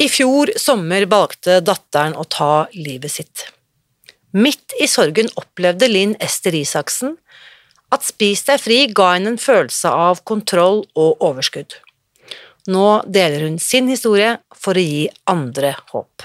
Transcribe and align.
I 0.00 0.08
fjor 0.08 0.50
sommer 0.56 1.04
valgte 1.10 1.60
datteren 1.60 2.16
å 2.16 2.24
ta 2.24 2.66
livet 2.72 3.12
sitt. 3.12 3.46
Midt 4.32 4.72
i 4.80 4.88
sorgen 4.88 5.28
opplevde 5.36 5.88
Linn 5.90 6.14
Ester 6.20 6.54
Isaksen 6.56 7.18
at 7.92 8.06
Spis 8.06 8.46
deg 8.48 8.60
fri 8.62 8.78
ga 8.88 9.10
henne 9.14 9.34
en 9.34 9.40
følelse 9.40 9.90
av 9.92 10.22
kontroll 10.28 10.86
og 10.96 11.20
overskudd. 11.20 11.76
Nå 12.72 12.86
deler 13.10 13.44
hun 13.48 13.58
sin 13.60 13.90
historie 13.90 14.36
for 14.56 14.78
å 14.78 14.84
gi 14.86 15.04
andre 15.28 15.74
håp. 15.92 16.24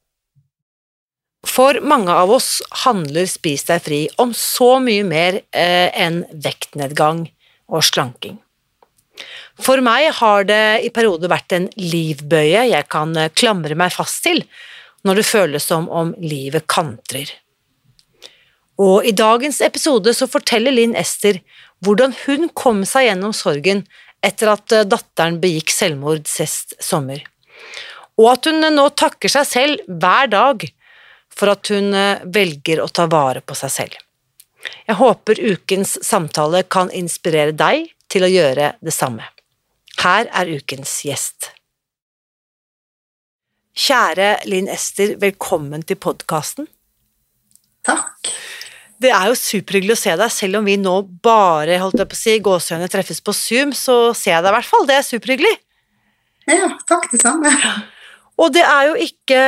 For 1.47 1.79
mange 1.81 2.13
av 2.13 2.29
oss 2.31 2.59
handler 2.83 3.25
Spis 3.29 3.65
deg 3.65 3.81
fri 3.81 4.01
om 4.21 4.33
så 4.37 4.75
mye 4.83 5.03
mer 5.07 5.41
eh, 5.49 5.89
enn 5.89 6.21
vektnedgang 6.31 7.25
og 7.71 7.85
slanking. 7.85 8.37
For 9.61 9.81
meg 9.83 10.11
har 10.21 10.45
det 10.49 10.63
i 10.85 10.91
perioder 10.93 11.31
vært 11.31 11.53
en 11.57 11.67
livbøye 11.77 12.67
jeg 12.69 12.87
kan 12.93 13.15
eh, 13.17 13.31
klamre 13.33 13.77
meg 13.77 13.93
fast 13.95 14.21
til 14.25 14.43
når 15.05 15.17
det 15.17 15.29
føles 15.31 15.65
som 15.65 15.89
om 15.89 16.13
livet 16.21 16.67
kantrer. 16.69 17.31
Og 18.81 19.05
i 19.05 19.13
dagens 19.13 19.61
episode 19.65 20.13
så 20.17 20.29
forteller 20.29 20.73
Linn 20.73 20.93
Ester 20.97 21.41
hvordan 21.85 22.13
hun 22.25 22.49
kom 22.57 22.83
seg 22.85 23.07
gjennom 23.09 23.33
sorgen 23.33 23.83
etter 24.25 24.53
at 24.53 24.77
eh, 24.77 24.85
datteren 24.85 25.41
begikk 25.41 25.73
selvmord 25.73 26.29
sist 26.29 26.77
sommer, 26.81 27.23
og 28.21 28.27
at 28.35 28.45
hun 28.45 28.61
nå 28.75 28.85
takker 28.93 29.31
seg 29.33 29.49
selv 29.49 29.89
hver 29.89 30.29
dag 30.29 30.67
for 31.35 31.53
at 31.53 31.71
hun 31.73 31.93
eh, 31.97 32.23
velger 32.25 32.83
å 32.83 32.89
ta 32.91 33.07
vare 33.11 33.43
på 33.43 33.57
seg 33.57 33.73
selv. 33.73 33.97
Jeg 34.85 34.97
håper 34.99 35.41
ukens 35.41 35.97
samtale 36.05 36.63
kan 36.69 36.91
inspirere 36.93 37.55
deg 37.57 37.89
til 38.11 38.25
å 38.27 38.29
gjøre 38.29 38.75
det 38.83 38.93
samme. 38.93 39.25
Her 40.01 40.29
er 40.29 40.51
ukens 40.51 40.93
gjest. 41.05 41.51
Kjære 43.77 44.41
Linn 44.51 44.69
Ester, 44.69 45.15
velkommen 45.21 45.83
til 45.87 45.97
podkasten. 46.01 46.67
Takk. 47.87 48.33
Det 49.01 49.09
er 49.09 49.31
jo 49.31 49.37
superhyggelig 49.39 49.95
å 49.95 50.01
se 50.01 50.13
deg, 50.19 50.33
selv 50.33 50.59
om 50.59 50.67
vi 50.67 50.75
nå 50.77 50.93
bare 51.25 51.79
holdt 51.81 52.03
jeg 52.03 52.09
på 52.11 52.17
å 52.17 52.19
si, 52.19 52.35
gåsehøyne 52.45 52.89
treffes 52.91 53.23
på 53.25 53.33
Zoom, 53.33 53.71
så 53.73 54.11
ser 54.17 54.35
jeg 54.35 54.43
deg 54.45 54.51
i 54.51 54.57
hvert 54.59 54.69
fall. 54.69 54.85
Det 54.89 54.97
er 54.99 55.07
superhyggelig. 55.07 55.55
Ja, 56.51 56.69
takk 56.89 57.09
det 57.13 57.21
samme. 57.23 57.55
Og 58.41 58.49
det 58.55 58.63
er 58.65 58.87
jo 58.89 58.95
ikke 58.97 59.39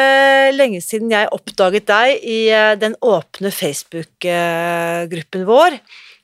lenge 0.54 0.82
siden 0.86 1.12
jeg 1.14 1.32
oppdaget 1.34 1.88
deg 1.90 2.26
i 2.30 2.40
eh, 2.54 2.74
den 2.78 2.96
åpne 3.02 3.50
Facebook-gruppen 3.54 5.48
vår, 5.50 5.80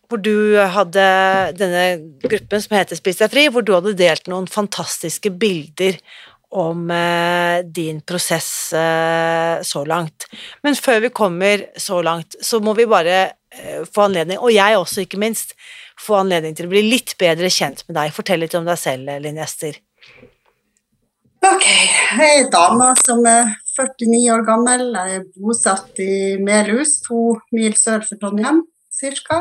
hvor 0.09 0.22
du 0.22 0.57
hadde 0.57 1.06
denne 1.58 1.84
gruppen 2.22 2.62
som 2.62 2.78
heter 2.78 2.97
Spis 2.97 3.22
deg 3.22 3.31
fri, 3.34 3.47
hvor 3.50 3.66
du 3.66 3.74
hadde 3.74 3.97
delt 3.97 4.29
noen 4.29 4.47
fantastiske 4.50 5.29
bilder 5.41 5.97
om 6.50 6.90
eh, 6.94 7.66
din 7.66 8.02
prosess 8.06 8.74
eh, 8.78 9.62
så 9.66 9.84
langt. 9.90 10.29
Men 10.66 10.78
før 10.78 11.00
vi 11.08 11.13
kommer 11.13 11.66
så 11.78 12.02
langt, 12.06 12.38
så 12.41 12.62
må 12.62 12.78
vi 12.78 12.90
bare 12.90 13.31
få 13.90 14.03
anledning, 14.06 14.38
og 14.38 14.53
jeg 14.53 14.78
også 14.78 15.02
ikke 15.08 15.18
minst, 15.18 15.56
få 15.97 16.19
anledning 16.19 16.53
til 16.53 16.68
å 16.68 16.69
bli 16.69 16.84
litt 16.85 17.18
bedre 17.18 17.50
kjent 17.50 17.81
med 17.88 17.97
deg. 17.97 18.13
Fortell 18.13 18.46
litt 18.46 18.53
om 18.53 18.68
deg 18.68 18.78
selv, 18.78 19.09
Linn 19.24 19.41
Ester. 19.41 19.74
Ok, 21.40 21.64
jeg 22.20 22.40
er 22.42 22.50
dame 22.52 22.90
som 23.00 23.22
er 23.24 23.54
49 23.72 24.18
år 24.34 24.42
gammel. 24.44 24.82
Jeg 24.92 25.20
er 25.22 25.28
bosatt 25.40 26.02
i 26.04 26.36
Melhus, 26.44 26.98
to 27.06 27.38
mil 27.56 27.78
sør 27.80 28.04
for 28.04 28.20
Trondheim 28.20 28.60
ca. 29.00 29.38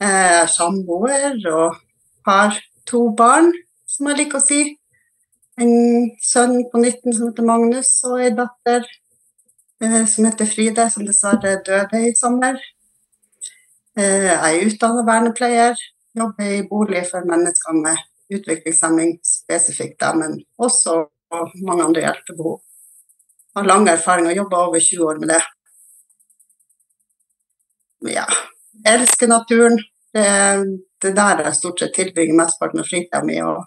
Jeg 0.00 0.24
er 0.40 0.50
samboer 0.50 1.38
og 1.52 1.78
har 2.26 2.58
to 2.90 3.04
barn, 3.14 3.52
som 3.86 4.10
jeg 4.10 4.18
liker 4.24 4.40
å 4.40 4.42
si. 4.42 4.60
En 5.62 6.10
sønn 6.26 6.66
på 6.72 6.82
19 6.82 7.14
som 7.14 7.28
heter 7.28 7.46
Magnus, 7.46 7.94
og 8.10 8.18
ei 8.24 8.34
datter 8.34 8.82
eh, 8.82 10.04
som 10.10 10.26
heter 10.26 10.50
Fride, 10.50 10.90
som 10.90 11.06
dessverre 11.06 11.60
døde 11.70 12.02
i 12.08 12.14
sommer. 12.18 12.58
Eh, 13.94 14.26
jeg 14.26 14.36
er 14.42 14.66
utdannet 14.66 15.06
vernepleier, 15.06 15.88
jobber 16.18 16.56
i 16.58 16.64
bolig 16.66 17.06
for 17.12 17.30
mennesker 17.30 17.78
med 17.78 18.09
utviklingshemming 18.30 19.16
spesifikt, 19.26 19.98
da, 20.00 20.12
men 20.16 20.38
også 20.58 21.04
mange 21.66 21.86
andre 21.86 22.04
hjelpebehov. 22.04 22.60
Har 23.56 23.66
lang 23.66 23.88
erfaring 23.90 24.28
og 24.30 24.36
jobba 24.36 24.60
over 24.68 24.82
20 24.82 25.08
år 25.10 25.18
med 25.22 25.32
det. 25.34 25.40
Ja, 28.14 28.26
elsker 28.86 29.28
naturen. 29.28 29.80
Det 30.14 30.26
det 31.02 31.16
der 31.16 31.44
jeg 31.44 31.56
stort 31.56 31.80
sett 31.80 31.94
tilbringer 31.96 32.36
mesteparten 32.42 32.82
av 32.82 32.88
fritida 32.88 33.22
mi. 33.24 33.38
Og 33.40 33.64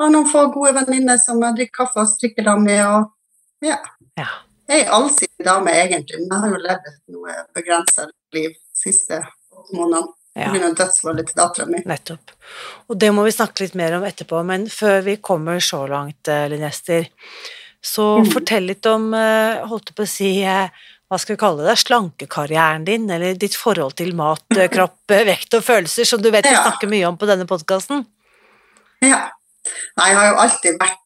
har 0.00 0.12
noen 0.12 0.28
få 0.30 0.46
gode 0.54 0.72
venninner 0.78 1.20
som 1.20 1.42
jeg 1.44 1.58
drikker 1.60 1.84
kaffe 1.84 2.02
og 2.02 2.12
strikker 2.12 2.46
da 2.48 2.56
med. 2.60 2.82
Og 2.86 3.66
ja. 3.68 3.78
ja. 4.18 4.28
Jeg 4.66 4.86
er 4.86 4.94
allsidig 4.96 5.46
dame, 5.46 5.70
egentlig, 5.70 6.22
men 6.24 6.32
jeg 6.32 6.42
har 6.42 6.54
jo 6.54 6.62
levd 6.62 6.88
et 6.90 7.02
noe 7.14 7.34
begrensa 7.54 8.08
liv 8.34 8.48
de 8.50 8.80
siste 8.80 9.20
månedene. 9.72 10.08
Ja. 10.36 10.50
Pga. 10.52 10.68
dødsfallet 10.76 11.30
til 11.30 11.38
dattera 11.38 11.66
mi. 11.70 11.78
Nettopp. 11.88 12.34
Og 12.90 12.98
det 13.00 13.08
må 13.16 13.24
vi 13.24 13.32
snakke 13.32 13.64
litt 13.64 13.76
mer 13.78 13.94
om 13.96 14.04
etterpå, 14.04 14.42
men 14.44 14.66
før 14.68 15.00
vi 15.06 15.16
kommer 15.24 15.62
så 15.64 15.86
langt, 15.88 16.28
eh, 16.28 16.44
Linn 16.52 16.66
Ester, 16.66 17.06
så 17.80 18.18
mm. 18.20 18.28
fortell 18.34 18.68
litt 18.68 18.86
om, 18.90 19.08
eh, 19.16 19.62
holdt 19.70 19.92
jeg 19.92 19.96
på 19.96 20.04
å 20.04 20.10
si, 20.10 20.30
eh, 20.44 20.84
hva 21.08 21.18
skal 21.22 21.36
vi 21.36 21.40
kalle 21.40 21.64
det, 21.64 21.78
slankekarrieren 21.80 22.84
din, 22.84 23.06
eller 23.10 23.38
ditt 23.40 23.56
forhold 23.56 23.96
til 23.96 24.12
mat, 24.18 24.44
kropp, 24.74 24.98
vekt 25.08 25.56
og 25.56 25.64
følelser, 25.64 26.04
som 26.04 26.20
du 26.20 26.28
vet 26.28 26.44
vi 26.44 26.52
ja. 26.52 26.66
snakker 26.66 26.90
mye 26.90 27.06
om 27.08 27.16
på 27.16 27.28
denne 27.30 27.46
podkasten. 27.48 28.04
Ja. 29.06 29.30
Nei, 29.96 30.10
jeg 30.10 30.18
har 30.18 30.28
jo 30.28 30.42
alltid 30.42 30.76
vært 30.82 31.02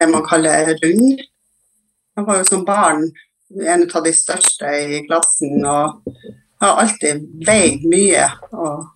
det 0.00 0.08
man 0.10 0.24
kaller 0.26 0.72
rund. 0.80 1.20
Jeg 2.14 2.26
var 2.26 2.40
jo 2.40 2.46
som 2.48 2.64
barn 2.66 3.04
en 3.60 3.84
av 3.84 4.06
de 4.06 4.12
største 4.14 4.72
i 4.80 5.02
klassen, 5.04 5.60
og 5.68 6.00
har 6.64 6.82
alltid 6.82 7.24
veid 7.46 7.86
mye. 7.88 8.26
og 8.52 8.90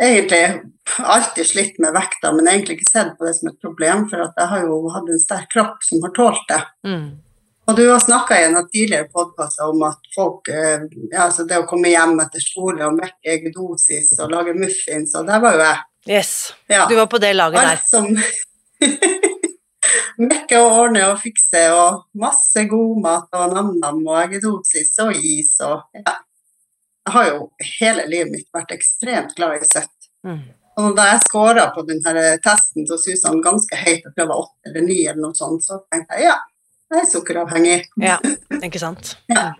egentlig 0.00 0.62
alltid 0.98 1.46
slitt 1.46 1.78
med 1.78 1.92
vekta, 1.92 2.32
men 2.32 2.48
egentlig 2.48 2.78
ikke 2.78 2.92
sett 2.92 3.18
på 3.18 3.26
det 3.26 3.34
som 3.34 3.50
et 3.50 3.60
problem, 3.60 4.06
for 4.10 4.22
jeg 4.24 4.46
har 4.52 4.62
jo 4.64 4.78
hatt 4.94 5.10
en 5.12 5.20
sterk 5.20 5.50
kropp 5.52 5.84
som 5.84 6.02
har 6.04 6.14
tålt 6.16 6.46
det. 6.48 6.60
Mm. 6.88 7.10
Og 7.70 7.76
du 7.76 7.84
har 7.86 8.00
snakka 8.02 8.38
i 8.40 8.44
en 8.48 8.56
av 8.58 8.66
tidligere 8.72 9.06
podkaster 9.12 9.68
om 9.70 9.82
at 9.86 10.08
folk 10.14 10.48
eh, 10.50 10.88
ja, 11.12 11.26
altså 11.28 11.44
det 11.46 11.60
å 11.60 11.68
komme 11.70 11.92
hjem 11.92 12.16
etter 12.24 12.42
skole 12.42 12.82
og 12.86 12.96
mekke 12.96 13.34
eggedosis 13.36 14.10
og 14.18 14.32
lage 14.32 14.56
muffins, 14.56 15.14
og 15.14 15.28
der 15.28 15.42
var 15.44 15.54
jo 15.54 15.62
jeg. 15.62 15.84
Yes, 16.08 16.32
ja. 16.72 16.86
du 16.88 16.96
var 16.96 17.10
på 17.12 17.20
det 17.22 17.34
laget 17.36 17.60
der. 17.60 17.76
Alt 17.76 17.86
som 17.86 18.08
mekke 20.30 20.58
og 20.58 20.78
ordne 20.80 21.04
og 21.12 21.20
fikse, 21.20 21.62
og 21.76 22.02
masse 22.18 22.64
god 22.72 23.04
mat 23.04 23.38
og 23.38 23.54
nam-nam 23.54 24.02
og 24.08 24.18
eggedosis 24.24 24.96
og 25.04 25.14
is 25.14 25.54
og 25.62 25.84
ja. 26.00 26.16
Jeg 27.06 27.14
har 27.14 27.28
jo 27.30 27.44
hele 27.80 28.06
livet 28.10 28.32
mitt 28.34 28.48
vært 28.54 28.74
ekstremt 28.76 29.32
glad 29.36 29.60
i 29.60 29.68
søtt. 29.68 30.10
Mm. 30.26 30.42
Og 30.80 30.92
da 30.96 31.06
jeg 31.10 31.24
scora 31.26 31.66
på 31.74 31.82
denne 31.88 32.26
testen 32.44 32.86
så 32.88 32.98
Susan 33.00 33.40
ganske 33.44 33.76
høyt, 33.76 34.06
jeg 34.06 34.28
var 34.28 34.36
åtte 34.36 34.70
eller 34.70 34.86
ni 34.86 35.00
eller 35.04 35.20
noe 35.24 35.36
sånt, 35.36 35.64
så 35.64 35.80
tenkte 35.90 36.20
jeg 36.20 36.28
ja, 36.28 36.36
jeg 36.90 37.02
er 37.02 37.10
sukkeravhengig. 37.10 37.80
Ja, 38.02 38.18
ikke 38.66 38.82
sant. 38.82 39.16
ja. 39.32 39.50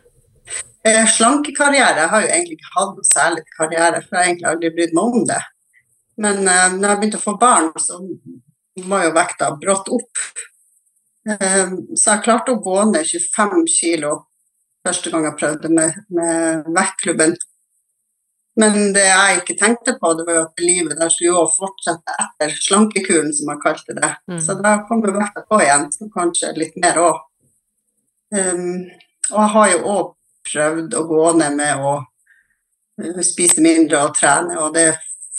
Eh, 0.80 1.04
slankekarriere 1.12 2.06
jeg 2.06 2.08
har 2.08 2.22
jo 2.24 2.28
egentlig 2.32 2.56
ikke 2.56 2.70
hatt 2.72 2.94
noe 2.96 3.08
særlig 3.08 3.42
karriere, 3.52 3.98
for 4.00 4.16
jeg 4.16 4.20
har 4.20 4.28
egentlig 4.30 4.48
aldri 4.48 4.70
brydd 4.76 4.94
meg 4.96 5.18
om 5.18 5.26
det. 5.28 5.40
Men 6.24 6.40
eh, 6.44 6.76
når 6.76 6.86
jeg 6.86 7.00
begynte 7.02 7.20
å 7.20 7.24
få 7.26 7.34
barn, 7.40 7.68
så 7.80 8.00
var 8.88 9.04
jo 9.04 9.12
vekta 9.16 9.50
brått 9.60 9.90
opp. 9.92 10.24
Eh, 11.28 11.74
så 11.94 12.14
jeg 12.14 12.24
klarte 12.24 12.54
å 12.54 12.62
gå 12.64 12.78
ned 12.90 13.04
25 13.04 13.66
kilo 13.68 14.14
første 14.86 15.12
gang 15.12 15.26
jeg 15.28 15.38
prøvde 15.40 15.70
med, 15.72 15.96
med 16.14 16.68
vektklubben. 16.76 17.36
Men 18.60 18.92
det 18.94 19.06
jeg 19.06 19.40
ikke 19.40 19.56
tenkte 19.60 19.94
på, 20.00 20.12
det 20.18 20.26
var 20.26 20.36
jo 20.36 20.44
at 20.48 20.62
livet 20.64 20.98
der 20.98 21.10
skulle 21.12 21.32
jo 21.32 21.44
fortsette 21.54 22.16
etter 22.24 22.54
slankekuren, 22.56 23.30
som 23.34 23.52
jeg 23.52 23.62
kalte 23.62 23.96
det. 23.96 24.10
Mm. 24.28 24.40
Så 24.42 24.56
da 24.58 24.74
kom 24.88 25.04
jo 25.06 25.14
vekta 25.16 25.44
på 25.48 25.60
igjen, 25.62 25.86
så 25.94 26.08
kanskje 26.12 26.54
litt 26.58 26.78
mer 26.82 26.98
òg. 27.00 27.20
Um, 28.34 28.82
og 29.30 29.38
jeg 29.38 29.52
har 29.54 29.70
jo 29.72 29.78
òg 29.94 30.10
prøvd 30.50 30.96
å 30.98 31.04
gå 31.08 31.24
ned 31.38 31.56
med 31.58 31.84
å 31.86 31.94
uh, 32.00 33.22
spise 33.26 33.62
mindre 33.64 34.02
og 34.06 34.16
trene, 34.18 34.58
og 34.60 34.74
det 34.76 34.90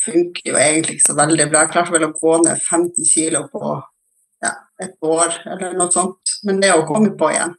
funker 0.02 0.54
jo 0.54 0.58
egentlig 0.58 0.98
ikke 0.98 1.12
så 1.12 1.18
veldig 1.20 1.50
bra. 1.52 1.66
Jeg 1.66 1.74
klarte 1.76 1.96
vel 1.96 2.08
å 2.08 2.14
gå 2.16 2.38
ned 2.46 2.64
15 2.64 3.10
kilo 3.12 3.44
på 3.52 3.76
ja, 4.42 4.56
et 4.82 4.96
år 5.06 5.36
eller 5.52 5.76
noe 5.78 5.94
sånt, 5.94 6.40
men 6.48 6.64
det 6.64 6.72
å 6.74 6.88
komme 6.88 7.12
på 7.18 7.30
igjen. 7.36 7.54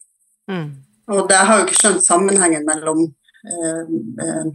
Mm. 0.51 0.67
Og 1.13 1.31
jeg 1.31 1.49
har 1.49 1.61
jo 1.61 1.67
ikke 1.67 1.79
skjønt 1.79 2.05
sammenhengen 2.07 2.65
mellom 2.69 3.05
eh, 3.05 3.95
eh, 4.25 4.51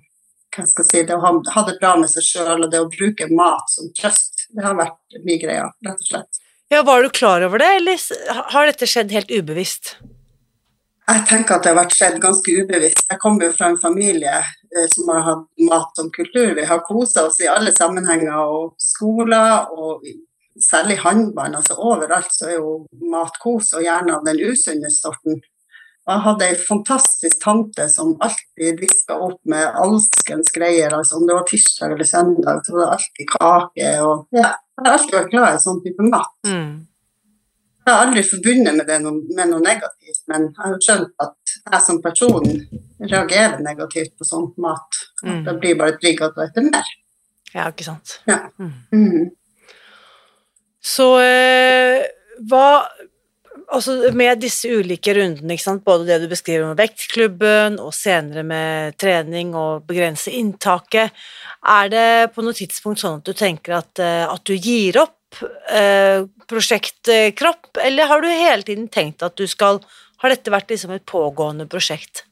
hva 0.55 0.65
skal 0.65 0.85
jeg 0.85 0.89
si, 0.89 1.05
det 1.05 1.15
å 1.17 1.21
ha, 1.21 1.31
ha 1.53 1.63
det 1.67 1.77
bra 1.81 1.93
med 2.01 2.09
seg 2.09 2.25
sjøl 2.25 2.65
og 2.65 2.71
det 2.73 2.81
å 2.81 2.89
bruke 2.89 3.29
mat 3.29 3.69
som 3.69 3.89
trøst. 3.97 4.47
Det 4.49 4.65
har 4.65 4.77
vært 4.77 5.17
mye 5.25 5.41
greier, 5.41 5.73
rett 5.85 6.01
og 6.01 6.11
slett. 6.11 6.43
Ja, 6.73 6.81
var 6.83 7.03
du 7.03 7.09
klar 7.13 7.45
over 7.45 7.61
det, 7.61 7.67
eller 7.79 7.99
har 8.51 8.67
dette 8.67 8.87
skjedd 8.89 9.13
helt 9.15 9.31
ubevisst? 9.31 9.95
Jeg 11.07 11.23
tenker 11.29 11.55
at 11.55 11.63
det 11.63 11.71
har 11.71 11.77
vært 11.77 11.95
skjedd 11.95 12.17
ganske 12.19 12.55
ubevisst. 12.63 13.05
Jeg 13.07 13.19
kommer 13.21 13.47
jo 13.47 13.53
fra 13.55 13.69
en 13.71 13.79
familie 13.79 14.33
eh, 14.41 14.87
som 14.91 15.07
har 15.13 15.21
hatt 15.23 15.45
mat 15.69 15.99
som 15.99 16.09
kultur. 16.11 16.51
Vi 16.57 16.65
har 16.67 16.83
kosa 16.83 17.27
oss 17.29 17.39
i 17.39 17.47
alle 17.47 17.71
sammenhenger, 17.75 18.33
og 18.35 18.73
skoler, 18.81 19.69
og 19.71 20.03
særlig 20.59 20.97
håndball. 21.05 21.55
Altså 21.55 21.77
overalt 21.79 22.33
så 22.35 22.49
er 22.49 22.57
jo 22.57 22.73
mat 23.13 23.39
kos, 23.39 23.71
og 23.77 23.85
gjerne 23.85 24.17
av 24.17 24.27
den 24.27 24.41
usunne 24.49 24.91
sorten. 24.91 25.39
Og 26.07 26.13
jeg 26.13 26.23
hadde 26.23 26.45
ei 26.47 26.55
fantastisk 26.55 27.39
tante 27.43 27.89
som 27.91 28.13
alltid 28.23 28.77
diska 28.79 29.17
opp 29.19 29.41
med 29.51 29.65
alskens 29.75 30.51
greier. 30.55 30.93
altså 30.95 31.17
Om 31.19 31.25
det 31.27 31.35
var 31.35 31.43
tirsdag 31.49 31.91
eller 31.97 32.07
søndag, 32.07 32.61
så 32.63 32.73
var 32.77 32.79
det 32.85 32.91
alltid 32.95 33.27
kake. 33.33 33.89
og 34.07 34.27
ja, 34.31 34.53
Jeg 34.77 34.85
har 34.85 34.93
alltid 34.93 35.17
vært 35.17 35.31
glad 35.33 35.55
i 35.57 35.63
sånn 35.65 35.81
type 35.83 36.05
mat. 36.07 36.31
Mm. 36.47 36.69
Jeg 37.87 37.93
har 37.95 38.05
aldri 38.05 38.23
forbundet 38.23 38.75
med 38.77 38.87
det 38.87 39.01
noe, 39.03 39.19
med 39.35 39.49
noe 39.51 39.59
negativt, 39.63 40.21
men 40.27 40.47
jeg 40.47 40.63
har 40.63 40.79
skjønt 40.83 41.11
at 41.23 41.53
jeg 41.71 41.81
som 41.85 42.01
person 42.03 42.47
reagerer 42.99 43.59
negativt 43.63 44.15
på 44.19 44.27
sånn 44.27 44.49
mat. 44.57 45.01
At 45.23 45.29
Mm. 45.29 45.43
det 45.45 45.59
blir 45.59 45.75
bare 45.79 45.97
trygg 45.99 46.21
at 46.21 46.35
du 46.35 46.41
spiser 46.47 46.71
mer. 46.71 46.83
Ja, 47.53 47.67
ikke 47.71 47.83
sant. 47.83 48.19
Ja. 48.27 48.39
Mm. 48.59 48.73
Mm. 48.93 49.29
Så 50.83 51.07
eh, 51.19 52.05
hva 52.47 52.87
Altså 53.73 54.11
med 54.15 54.39
disse 54.41 54.69
ulike 54.69 55.13
rundene, 55.17 55.57
både 55.83 56.07
det 56.07 56.21
du 56.23 56.27
beskriver 56.31 56.69
med 56.69 56.79
vektklubben, 56.79 57.79
og 57.83 57.93
senere 57.95 58.43
med 58.47 58.97
trening 59.01 59.53
og 59.57 59.85
begrense 59.89 60.31
inntaket, 60.33 61.13
er 61.67 61.91
det 61.91 62.07
på 62.35 62.45
noe 62.45 62.55
tidspunkt 62.55 63.03
sånn 63.03 63.19
at 63.19 63.27
du 63.27 63.33
tenker 63.37 63.79
at, 63.81 63.91
eh, 63.99 64.23
at 64.27 64.43
du 64.47 64.55
gir 64.55 64.99
opp 65.01 65.41
eh, 65.69 66.23
prosjektkropp, 66.47 67.81
eller 67.83 68.07
har 68.11 68.23
du 68.23 68.29
hele 68.31 68.63
tiden 68.63 68.87
tenkt 68.87 69.25
at 69.25 69.37
du 69.37 69.47
skal 69.47 69.81
Har 70.17 70.33
dette 70.33 70.49
vært 70.49 70.71
liksom 70.73 70.89
et 70.95 71.03
pågående 71.05 71.67
prosjekt? 71.69 72.23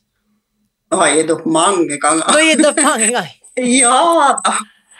Jeg 0.89 0.97
har 0.97 1.11
gitt 1.13 1.29
opp 1.35 1.43
mange 1.45 1.99
ganger. 2.01 2.25
Du 2.25 2.39
har 2.39 2.47
gitt 2.47 2.63
opp 2.65 2.79
mange 2.81 3.09
ganger. 3.11 3.35
Ja 3.85 4.39
da! 4.43 4.55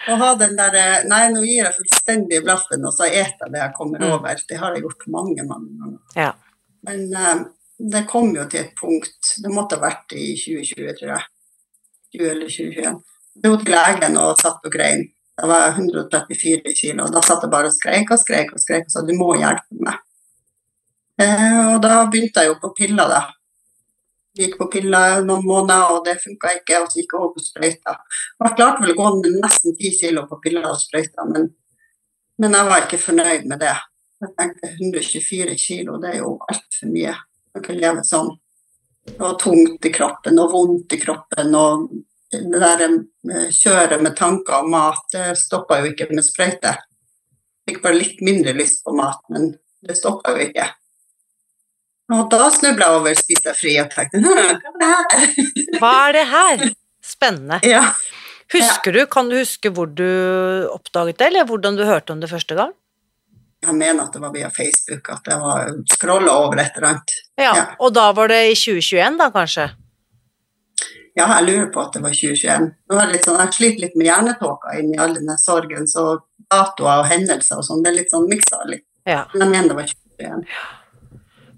Å 0.08 0.16
ha 0.22 0.36
den 0.38 0.56
der 0.58 0.76
Nei, 1.10 1.24
nå 1.34 1.42
gir 1.42 1.64
jeg 1.64 1.76
fullstendig 1.80 2.44
blaffen, 2.46 2.84
og 2.86 2.94
så 2.94 3.08
eter 3.08 3.48
jeg 3.48 3.54
det 3.56 3.62
jeg 3.64 3.74
kommer 3.78 4.00
Mm. 4.04 4.12
over. 4.14 4.42
Det 4.50 4.58
har 4.62 4.74
jeg 4.76 4.84
gjort 4.84 5.08
mange, 5.08 5.44
mange 5.50 5.72
ganger. 5.80 6.00
Ja. 6.16 6.34
Men 6.86 7.08
uh, 7.16 7.46
det 7.80 8.04
kom 8.08 8.36
jo 8.36 8.46
til 8.46 8.60
et 8.62 8.76
punkt 8.78 9.32
Det 9.42 9.50
måtte 9.52 9.76
ha 9.80 9.82
vært 9.88 10.14
i 10.14 10.36
2020, 10.38 10.94
tror 11.00 11.10
jeg. 11.16 11.24
20 12.16 12.30
eller 12.30 12.48
2021. 12.54 13.02
Jeg 13.36 13.44
dro 13.44 13.58
til 13.60 13.74
legen 13.76 14.18
og 14.22 14.38
satt 14.40 14.64
og 14.64 14.72
grein. 14.72 15.08
Da 15.36 15.48
var 15.50 15.66
jeg 15.66 15.74
134 15.90 16.76
kilo. 16.80 17.04
og 17.04 17.12
Da 17.18 17.22
satt 17.26 17.42
jeg 17.44 17.52
bare 17.52 17.68
og 17.68 17.74
skreik 17.76 18.12
og 18.12 18.20
skreik 18.22 18.54
og 18.54 18.62
skreik 18.64 18.86
og 18.88 18.92
sa 18.94 19.02
du 19.04 19.12
må 19.18 19.34
hjelpe 19.36 19.82
meg. 19.84 19.98
Uh, 21.20 21.76
og 21.76 21.82
da 21.84 22.06
begynte 22.12 22.44
jeg 22.44 22.52
jo 22.54 22.60
på 22.62 22.74
piller, 22.78 23.08
da. 23.12 23.22
Gikk 24.36 24.58
på 24.60 24.68
piller 24.72 25.22
noen 25.24 25.46
måneder, 25.48 25.94
og 25.96 26.06
det 26.08 26.18
funka 26.24 26.56
ikke. 26.58 26.82
Og 26.84 26.90
så 26.92 27.02
gikk 27.02 27.14
jeg 27.16 27.22
over 27.22 27.34
på 27.36 27.44
sprøyter. 27.44 28.00
Og 28.40 28.48
jeg 28.48 28.58
klarte 28.60 28.84
vel 28.84 28.96
å 28.96 28.98
gå 29.00 29.12
med 29.18 29.38
nesten 29.44 29.76
10 29.76 30.00
kilo 30.00 30.26
på 30.30 30.40
piller 30.44 30.68
og 30.70 30.80
sprøyter, 30.82 31.30
men, 31.32 31.52
men 32.42 32.58
jeg 32.60 32.72
var 32.72 32.88
ikke 32.88 33.04
fornøyd 33.06 33.46
med 33.52 33.64
det. 33.64 33.76
Jeg 34.24 34.34
tenkte 34.40 34.74
124 34.74 35.56
kilo, 35.60 36.00
det 36.02 36.14
er 36.14 36.20
jo 36.24 36.36
altfor 36.50 36.92
mye. 36.92 37.16
Man 37.56 37.64
kan 37.64 37.80
leve 37.80 38.04
sånn. 38.08 38.34
Det 39.06 39.32
tungt 39.40 39.86
i 39.86 39.92
kroppen 39.94 40.40
og 40.42 40.52
vondt 40.52 40.96
i 40.96 41.00
kroppen. 41.00 41.56
og 41.56 41.90
det 42.36 42.60
der 42.62 42.84
eh, 42.86 43.50
kjøret 43.54 44.02
med 44.02 44.16
tanker 44.18 44.64
og 44.64 44.72
mat, 44.72 45.04
det 45.14 45.36
stoppa 45.40 45.80
jo 45.82 45.92
ikke 45.92 46.10
med 46.12 46.26
sprøyte. 46.26 46.74
Fikk 47.66 47.82
bare 47.84 48.00
litt 48.00 48.22
mindre 48.26 48.54
lyst 48.58 48.84
på 48.86 48.94
mat, 48.98 49.22
men 49.30 49.54
det 49.86 49.98
stoppa 50.00 50.36
jo 50.36 50.48
ikke. 50.48 50.68
Og 52.14 52.28
da 52.30 52.50
snubla 52.54 52.86
jeg 52.92 53.00
over 53.00 53.16
spiste 53.18 53.50
jeg 53.50 53.58
fri 53.58 53.72
og 53.82 53.88
tenkte 53.90 54.20
«Hm, 54.22 54.60
hva 54.62 54.70
er 54.70 54.76
det 54.78 54.90
her? 54.94 55.46
Hva 55.82 55.94
er 56.10 56.14
det 56.14 56.26
her? 56.30 56.66
Spennende. 57.06 57.60
Ja. 57.66 57.84
Husker 58.54 58.94
du, 58.94 59.06
Kan 59.10 59.30
du 59.30 59.40
huske 59.40 59.72
hvor 59.74 59.90
du 59.90 60.06
oppdaget 60.70 61.18
det, 61.18 61.32
eller 61.32 61.48
hvordan 61.50 61.78
du 61.80 61.84
hørte 61.86 62.14
om 62.14 62.22
det 62.22 62.30
første 62.30 62.56
gang? 62.58 62.74
Jeg 63.66 63.74
mener 63.74 64.04
at 64.06 64.14
det 64.14 64.22
var 64.22 64.34
via 64.36 64.52
Facebook 64.54 65.10
at 65.10 65.26
jeg 65.32 65.42
var 65.42 65.72
scrolla 65.90 66.36
over 66.44 66.62
et 66.62 66.76
eller 66.78 66.92
annet. 66.94 67.16
Ja, 67.42 67.56
Ja. 67.56 67.66
Og 67.82 67.94
da 67.98 68.12
var 68.14 68.30
det 68.30 68.44
i 68.52 68.54
2021, 68.54 69.18
da 69.18 69.32
kanskje? 69.34 69.66
Ja, 71.16 71.26
jeg 71.40 71.46
lurer 71.48 71.68
på 71.74 71.82
at 71.82 71.94
det 71.96 72.04
var 72.04 72.14
2021. 72.14 72.70
Nå 72.92 72.98
er 73.00 73.06
det 73.08 73.16
litt 73.16 73.26
sånn, 73.26 73.40
jeg 73.42 73.56
sliter 73.58 73.86
litt 73.88 73.96
med 73.98 74.10
hjernetåka 74.12 74.78
inni 74.78 74.98
all 75.02 75.14
denne 75.16 75.38
sorgen, 75.42 75.88
så 75.90 76.20
datoer 76.52 77.02
og 77.02 77.10
hendelser 77.10 77.58
og 77.62 77.66
sånn, 77.66 77.82
det 77.86 77.94
er 77.94 77.98
litt 78.04 78.12
sånn 78.14 78.28
miksa 78.30 78.62
litt. 78.70 78.86
Ja. 79.08 79.24
Men 79.34 79.48
jeg 79.48 79.54
mener 79.56 79.72
det 79.72 79.78
var 79.80 79.94
2021. 79.96 80.44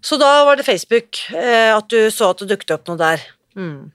Så 0.07 0.15
da 0.18 0.45
var 0.45 0.56
det 0.56 0.63
Facebook, 0.63 1.19
eh, 1.36 1.75
at 1.75 1.89
du 1.92 2.12
så 2.12 2.30
at 2.31 2.39
det 2.39 2.48
dukket 2.54 2.71
opp 2.77 2.88
noe 2.88 3.00
der. 3.00 3.24
Mm. 3.59 3.92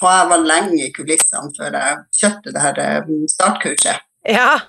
Og 0.00 0.08
jeg 0.08 0.28
var 0.30 0.46
lenge 0.48 0.80
i 0.86 0.92
kulissene 0.96 1.52
før 1.54 1.76
jeg 1.76 1.98
kjøpte 2.18 2.54
det 2.54 2.62
her 2.64 2.76
eh, 2.82 3.10
startkurset. 3.30 3.98
Ja. 4.28 4.60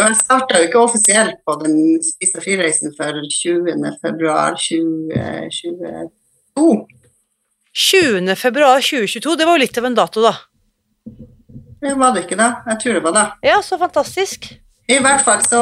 Jeg 0.00 0.14
starta 0.18 0.58
jo 0.58 0.64
ikke 0.66 0.80
offisielt 0.80 1.36
på 1.46 1.54
den 1.60 1.76
spiste 2.02 2.42
frireisen 2.42 2.90
før 2.98 3.20
20. 3.22 3.70
februar 4.02 4.56
2022. 4.58 6.08
20. 7.70 8.34
februar 8.34 8.82
2022, 8.82 9.36
det 9.38 9.46
var 9.46 9.54
jo 9.54 9.62
litt 9.62 9.78
av 9.78 9.86
en 9.86 9.94
dato, 10.00 10.18
da. 10.26 10.34
Det 11.80 11.94
var 12.02 12.10
det 12.16 12.24
ikke 12.26 12.40
da? 12.40 12.48
Jeg 12.72 12.76
tror 12.82 12.92
det 12.98 13.04
var 13.06 13.14
det. 13.14 13.26
Ja, 13.46 13.62
så 13.62 13.78
fantastisk. 13.78 14.50
I 14.90 14.98
hvert 14.98 15.22
fall 15.22 15.46
så 15.46 15.60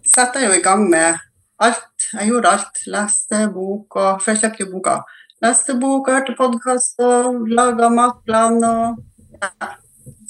setter 0.00 0.40
jeg 0.40 0.48
jo 0.48 0.56
i 0.62 0.64
gang 0.64 0.88
med 0.88 1.20
alt. 1.60 1.91
Jeg 2.12 2.28
gjorde 2.28 2.50
alt. 2.52 2.82
Leste 2.92 3.46
bok, 3.54 3.96
og 3.96 4.22
før 4.22 4.36
jeg 4.36 4.42
kjøpte 4.42 4.64
jo 4.64 4.70
boka. 4.74 4.96
Leste 5.42 5.76
bok, 5.80 6.10
hørte 6.12 6.34
podkast 6.38 7.00
og 7.02 7.48
laga 7.50 7.88
matplan 7.90 8.60
og 8.62 9.00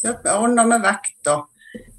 ja, 0.03 0.15
ordna 0.39 0.65
med 0.69 0.85
vekt 0.87 1.29
og 1.33 1.49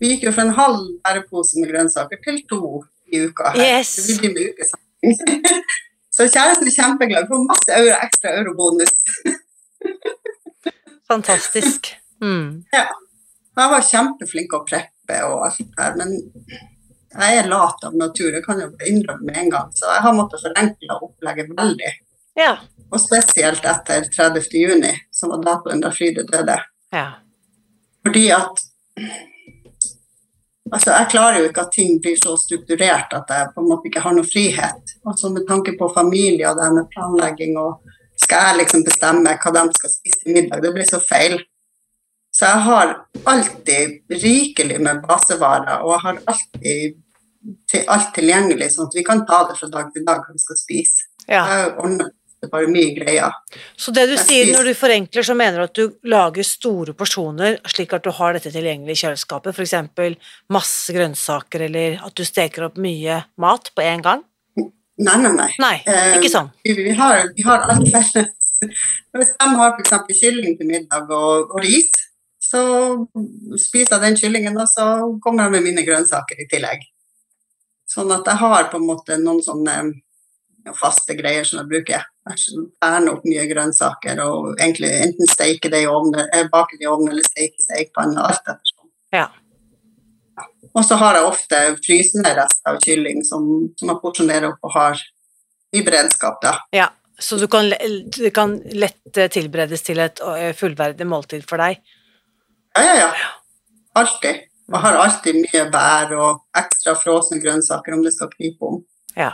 Vi 0.01 0.11
gikk 0.11 0.27
jo 0.27 0.31
fra 0.35 0.43
en 0.45 0.53
halv 0.53 0.81
bærepose 1.05 1.57
med 1.61 1.71
grønnsaker 1.71 2.19
til 2.21 2.41
to 2.49 2.83
i 3.09 3.23
uka. 3.25 3.53
her. 3.53 3.79
Yes. 3.79 3.93
Så 3.95 4.03
vi 4.07 4.17
driver 4.19 4.33
med 4.35 4.49
ukesamling. 4.51 5.45
Så 6.13 6.27
kjæresten 6.29 6.69
er 6.69 6.75
kjempeglad. 6.75 7.25
Får 7.29 7.45
masse 7.47 7.77
euro, 7.79 7.95
ekstra 8.05 8.33
eurobonus. 8.37 8.93
Fantastisk. 11.11 11.89
Mm. 12.21 12.63
Jeg 12.73 13.71
var 13.73 13.87
kjempeflink 13.89 14.53
å 14.53 14.61
preppe 14.67 15.17
og 15.29 15.47
alt 15.47 15.57
det 15.63 15.73
der, 15.79 15.97
men 15.97 16.13
jeg 17.13 17.37
er 17.39 17.49
lat 17.49 17.83
av 17.85 17.95
natur, 17.97 18.31
jeg 18.33 18.43
kan 18.45 18.61
jo 18.61 18.69
innrømme 18.89 19.29
med 19.29 19.37
en 19.37 19.51
gang. 19.53 19.73
Så 19.77 19.89
jeg 19.89 20.01
har 20.05 20.15
måttet 20.17 20.41
forenkle 20.43 20.97
opplegget 21.01 21.51
veldig. 21.57 21.91
Ja. 22.39 22.55
Og 22.89 23.01
spesielt 23.01 23.65
etter 23.65 24.07
30. 24.09 24.47
juni, 24.57 24.93
som 25.13 25.33
var 25.33 25.43
datoen 25.45 25.81
da 25.83 25.91
Fride 25.93 26.25
døde. 26.29 26.57
ja. 26.93 27.07
Fordi 28.03 28.25
at 28.35 28.63
Altså, 30.73 30.89
jeg 30.91 31.09
klarer 31.11 31.37
jo 31.39 31.49
ikke 31.49 31.61
at 31.67 31.73
ting 31.75 31.99
blir 32.01 32.15
så 32.17 32.33
strukturert 32.39 33.11
at 33.13 33.29
jeg 33.29 33.49
på 33.53 33.61
en 33.61 33.67
måte 33.69 33.89
ikke 33.89 34.01
har 34.01 34.15
noe 34.15 34.25
frihet. 34.25 34.93
Altså 35.05 35.29
med 35.29 35.45
tanke 35.45 35.75
på 35.77 35.89
familie 35.93 36.47
og 36.49 36.57
det 36.57 36.65
her 36.65 36.77
med 36.79 36.89
planlegging 36.95 37.57
og 37.61 37.83
Skal 38.23 38.47
jeg 38.47 38.57
liksom 38.61 38.83
bestemme 38.85 39.31
hva 39.41 39.51
de 39.53 39.61
skal 39.77 39.91
spise 39.91 40.19
til 40.21 40.35
middag? 40.35 40.61
Det 40.63 40.71
blir 40.73 40.85
så 40.87 40.99
feil. 41.01 41.39
Så 42.33 42.45
jeg 42.45 42.61
har 42.65 42.91
alltid 43.25 44.13
rikelig 44.23 44.77
med 44.81 45.01
basevarer, 45.07 45.81
og 45.81 45.91
jeg 45.95 46.01
har 46.03 46.19
alltid 46.31 46.95
til, 47.69 47.85
alt 47.91 48.11
tilgjengelig, 48.15 48.71
sånn 48.73 48.89
at 48.89 48.97
vi 48.97 49.03
kan 49.07 49.23
ta 49.27 49.43
det 49.49 49.57
fra 49.59 49.69
dag 49.71 49.89
til 49.93 50.05
dag 50.07 50.21
hva 50.25 50.35
vi 50.35 50.43
skal 50.43 50.59
spise. 50.59 51.09
ja. 51.31 51.45
Det 52.43 52.49
er 52.49 52.51
bare 52.51 52.67
mye 52.67 52.89
greier. 52.91 53.31
Så 53.79 53.93
det 53.95 54.01
du 54.09 54.17
Jeg 54.17 54.23
sier 54.25 54.49
når 54.51 54.65
du 54.67 54.73
forenkler, 54.75 55.23
så 55.23 55.31
mener 55.33 55.61
du 55.61 55.63
at 55.63 55.77
du 55.79 56.09
lager 56.11 56.43
store 56.43 56.91
porsjoner, 56.91 57.55
slik 57.71 57.93
at 57.95 58.03
du 58.03 58.09
har 58.11 58.35
dette 58.35 58.51
tilgjengelig 58.51 58.97
i 58.97 58.99
kjøleskapet, 58.99 59.55
f.eks. 59.55 60.17
masse 60.51 60.91
grønnsaker, 60.91 61.63
eller 61.69 62.01
at 62.03 62.11
du 62.19 62.25
steker 62.27 62.65
opp 62.67 62.75
mye 62.83 63.21
mat 63.39 63.71
på 63.71 63.85
en 63.87 64.03
gang? 64.03 64.25
Nei, 64.59 65.15
nei, 65.23 65.31
nei. 65.37 65.47
Nei, 65.63 65.77
Eh, 65.87 66.17
ikke 66.17 66.33
sånn. 66.33 66.51
Vi, 66.67 66.75
vi, 66.83 66.91
har, 66.99 67.29
vi 67.31 67.47
har 67.47 67.63
alt 67.63 67.87
felles. 67.95 68.35
Hvis 69.15 69.31
de 69.39 69.47
har 69.61 69.79
f.eks. 69.79 69.95
kylling 70.19 70.59
til 70.59 70.67
middag 70.67 71.07
og, 71.15 71.47
og 71.47 71.63
ris, 71.63 71.95
så 72.43 72.59
spiser 73.55 73.95
jeg 73.95 74.03
den 74.03 74.19
kyllingen, 74.19 74.59
og 74.59 74.67
så 74.67 74.89
kommer 75.23 75.47
jeg 75.47 75.55
med 75.55 75.71
mine 75.71 75.87
grønnsaker 75.87 76.43
i 76.43 76.49
tillegg. 76.51 76.83
Sånn 77.93 78.11
at 78.15 78.25
jeg 78.25 78.41
har 78.41 78.71
på 78.71 78.79
en 78.79 78.87
måte 78.87 79.19
noen 79.21 79.43
sånne 79.45 79.77
faste 80.79 81.15
greier 81.17 81.45
som 81.45 81.59
jeg 81.61 81.69
bruker. 81.69 82.05
Jeg 82.29 82.65
Ferner 82.79 83.17
opp 83.17 83.25
mye 83.27 83.43
grønnsaker 83.49 84.21
og 84.23 84.53
egentlig 84.55 84.91
enten 84.95 85.29
steike 85.29 85.71
det 85.71 85.83
i 85.83 85.89
ovnen, 85.91 86.23
eh, 86.33 86.47
bake 86.51 86.79
det 86.79 86.87
i 86.87 86.91
ovnen 86.91 87.11
eller 87.11 87.27
steike 87.27 87.59
i 87.59 87.65
stekepanne, 87.65 88.23
alt 88.23 88.47
ettersom. 88.47 88.89
Ja. 89.13 89.27
Og 90.73 90.85
så 90.87 90.97
har 90.97 91.19
jeg 91.19 91.29
ofte 91.29 91.59
frysende 91.85 92.31
rester 92.37 92.71
av 92.71 92.79
kylling 92.81 93.21
som, 93.27 93.43
som 93.77 93.91
jeg 93.91 94.01
porsjonerer 94.01 94.53
opp 94.53 94.69
og 94.69 94.73
har 94.73 95.03
i 95.73 95.83
beredskap, 95.85 96.41
da. 96.41 96.57
ja. 96.73 96.89
Så 97.19 97.37
du 97.37 97.45
kan, 97.47 97.69
du 98.17 98.29
kan 98.33 98.55
lett 98.73 99.17
eh, 99.17 99.29
tilberedes 99.31 99.83
til 99.85 99.99
et 100.01 100.17
eh, 100.25 100.49
fullverdig 100.57 101.05
måltid 101.07 101.43
for 101.47 101.61
deg? 101.61 101.77
Ja, 102.73 102.81
ja, 102.83 103.11
ja. 103.13 103.29
Alltid. 104.01 104.41
Og 104.73 104.81
har 104.81 104.97
alltid 104.97 105.37
mye 105.37 105.63
bær 105.73 106.13
og 106.17 106.41
ekstra 106.57 106.95
frosne 106.97 107.37
grønnsaker 107.41 107.93
om 107.95 108.01
det 108.05 108.13
skal 108.15 108.31
krype 108.33 108.69
om. 108.69 108.79
Ja. 109.17 109.31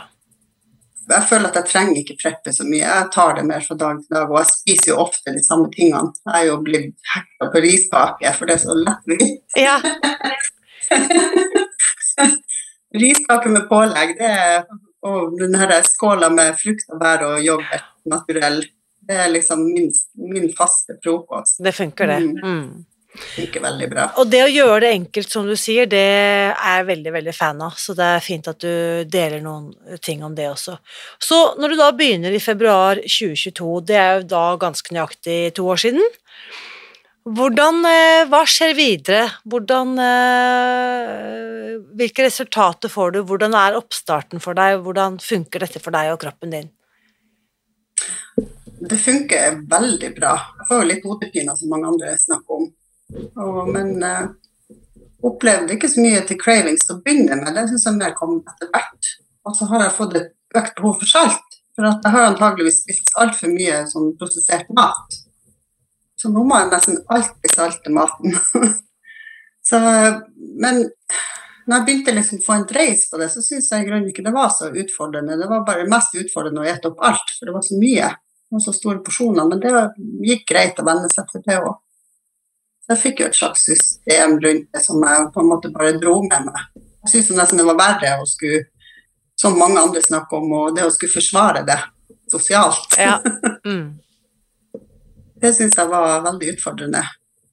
Jeg 1.10 1.26
føler 1.26 1.48
at 1.48 1.56
jeg 1.58 1.70
trenger 1.70 1.96
ikke 2.02 2.18
preppe 2.20 2.52
så 2.54 2.66
mye. 2.68 2.84
Jeg 2.84 3.08
tar 3.14 3.32
det 3.38 3.46
mer 3.48 3.64
fra 3.64 3.76
dag 3.80 4.02
til 4.02 4.14
dag, 4.14 4.28
og 4.28 4.36
jeg 4.42 4.50
spiser 4.52 4.92
jo 4.92 5.00
ofte 5.06 5.32
de 5.34 5.42
samme 5.42 5.70
tingene. 5.74 6.12
Jeg 6.28 6.36
er 6.42 6.46
jo 6.50 6.60
blitt 6.66 6.92
hekta 7.14 7.48
på 7.50 7.64
riskake, 7.64 8.34
for 8.36 8.50
det 8.50 8.54
er 8.58 8.62
så 8.66 8.76
lettvint. 8.78 9.40
ja. 9.66 9.76
Riskake 13.00 13.48
med 13.54 13.68
pålegg, 13.70 14.16
det 14.18 14.28
er 14.28 14.64
og 15.02 15.38
den 15.40 15.54
her 15.56 15.72
skåla 15.88 16.28
med 16.32 16.56
frukt 16.60 16.90
og 16.92 17.00
bær 17.00 17.24
og 17.24 17.40
yoghurt 17.44 17.86
naturell, 18.10 18.60
det 19.08 19.16
er 19.16 19.30
liksom 19.32 19.62
min, 19.64 19.88
min 20.14 20.50
faste 20.56 20.98
frokost. 21.02 21.60
Det 21.64 21.72
funker, 21.74 22.06
det. 22.06 22.18
Mm. 22.44 22.84
Mm. 23.10 23.62
Veldig 23.62 23.88
bra. 23.90 24.04
Og 24.22 24.28
det 24.30 24.40
å 24.44 24.50
gjøre 24.50 24.84
det 24.84 24.92
enkelt, 24.94 25.32
som 25.32 25.48
du 25.48 25.56
sier, 25.58 25.88
det 25.90 25.98
er 25.98 26.54
jeg 26.54 26.86
veldig, 26.92 27.12
veldig 27.16 27.34
fan 27.34 27.60
av. 27.66 27.74
Så 27.80 27.94
det 27.98 28.06
er 28.06 28.24
fint 28.24 28.48
at 28.50 28.62
du 28.62 29.04
deler 29.10 29.42
noen 29.42 29.72
ting 30.04 30.22
om 30.26 30.34
det 30.36 30.46
også. 30.50 30.76
Så 31.18 31.40
når 31.60 31.74
du 31.74 31.80
da 31.80 31.90
begynner 31.96 32.34
i 32.34 32.42
februar 32.42 33.02
2022, 33.02 33.70
det 33.90 33.98
er 33.98 34.12
jo 34.20 34.28
da 34.30 34.44
ganske 34.62 34.94
nøyaktig 34.94 35.40
to 35.58 35.66
år 35.72 35.82
siden. 35.82 36.06
Hvordan, 37.30 37.84
eh, 37.84 38.24
hva 38.30 38.44
skjer 38.48 38.72
videre? 38.78 39.24
Hvordan, 39.44 39.98
eh, 40.00 41.76
hvilke 41.98 42.24
resultater 42.24 42.88
får 42.88 43.12
du? 43.12 43.22
Hvordan 43.24 43.54
er 43.54 43.76
oppstarten 43.76 44.40
for 44.40 44.54
deg? 44.54 44.80
Hvordan 44.80 45.18
funker 45.20 45.60
dette 45.60 45.82
for 45.82 45.90
deg 45.90 46.14
og 46.14 46.20
kroppen 46.20 46.50
din? 46.50 46.70
Det 48.80 48.96
funker 48.96 49.60
veldig 49.68 50.14
bra. 50.16 50.32
Jeg 50.58 50.66
får 50.68 50.80
jo 50.80 50.88
litt 50.88 51.04
hodepine, 51.04 51.56
som 51.56 51.68
mange 51.68 51.90
andre 51.92 52.16
snakker 52.16 52.56
om. 52.56 52.72
Og, 53.10 53.70
men 53.74 53.96
uh, 54.04 54.28
opplevde 55.26 55.76
ikke 55.76 55.90
så 55.90 56.02
mye 56.04 56.20
til 56.28 56.38
cravings 56.40 56.86
til 56.86 56.96
å 56.96 57.00
begynne 57.04 57.38
med. 57.40 57.54
Det 57.56 57.66
syns 57.70 57.88
jeg 57.88 57.98
mer 57.98 58.14
kom 58.18 58.38
etter 58.40 58.70
hvert. 58.72 59.14
Og 59.48 59.56
så 59.56 59.68
har 59.70 59.86
jeg 59.86 59.96
fått 59.96 60.18
et 60.20 60.60
økt 60.60 60.78
behov 60.78 61.00
for 61.00 61.10
salt. 61.10 61.58
For 61.76 61.88
at 61.88 62.04
jeg 62.04 62.14
har 62.14 62.28
antageligvis 62.28 62.82
spist 62.84 63.12
altfor 63.20 63.52
mye 63.52 63.82
sånn 63.90 64.14
prosessert 64.20 64.70
mat. 64.76 65.18
Så 66.20 66.28
nå 66.32 66.42
må 66.44 66.58
jeg 66.58 66.72
nesten 66.72 66.98
alltid 67.08 67.54
salte 67.56 67.92
maten. 67.94 68.34
så, 69.68 69.78
men 70.60 70.82
når 71.64 71.76
jeg 71.76 71.86
begynte 71.86 72.16
liksom 72.16 72.40
å 72.40 72.44
få 72.44 72.56
en 72.58 72.66
dreis 72.68 73.06
på 73.08 73.20
det, 73.20 73.30
så 73.32 73.42
syns 73.44 73.70
jeg 73.72 73.84
i 73.84 73.88
grunnen 73.88 74.10
ikke 74.10 74.24
det 74.26 74.34
var 74.34 74.50
så 74.52 74.68
utfordrende. 74.68 75.38
Det 75.40 75.48
var 75.48 75.64
bare 75.68 75.88
mest 75.88 76.16
utfordrende 76.18 76.64
å 76.64 76.68
ete 76.68 76.90
opp 76.90 77.00
alt, 77.06 77.32
for 77.36 77.48
det 77.48 77.54
var 77.56 77.64
så 77.64 77.78
mye. 77.80 78.10
Og 78.50 78.64
så 78.64 78.74
store 78.74 79.00
porsjoner. 79.06 79.46
Men 79.48 79.62
det 79.62 79.72
gikk 80.26 80.48
greit 80.50 80.80
å 80.82 80.86
venne 80.88 81.08
seg 81.12 81.28
til 81.30 81.44
det 81.46 81.60
òg. 81.62 81.78
Så 82.80 82.94
jeg 82.94 83.02
fikk 83.04 83.22
jo 83.22 83.28
et 83.30 83.38
slags 83.38 83.64
system 83.68 84.36
rundt 84.42 84.68
det 84.72 84.82
som 84.84 85.02
jeg 85.04 85.30
på 85.34 85.42
en 85.42 85.50
måte 85.50 85.70
bare 85.74 85.98
dro 86.00 86.16
med 86.26 86.48
meg. 86.48 86.66
Jeg 87.04 87.12
syns 87.14 87.32
nesten 87.36 87.60
det 87.60 87.66
var 87.68 87.78
verre 87.78 88.16
å 88.20 88.26
skulle, 88.28 88.64
som 89.38 89.58
mange 89.58 89.80
andre 89.80 90.02
snakker 90.04 90.40
om, 90.40 90.52
og 90.58 90.76
det 90.76 90.84
å 90.84 90.92
skulle 90.92 91.14
forsvare 91.14 91.64
det 91.68 91.80
sosialt. 92.30 92.98
Ja. 92.98 93.18
Mm. 93.60 93.98
Det 95.40 95.50
syns 95.52 95.76
jeg 95.76 95.88
var 95.88 96.22
veldig 96.24 96.54
utfordrende. 96.54 97.02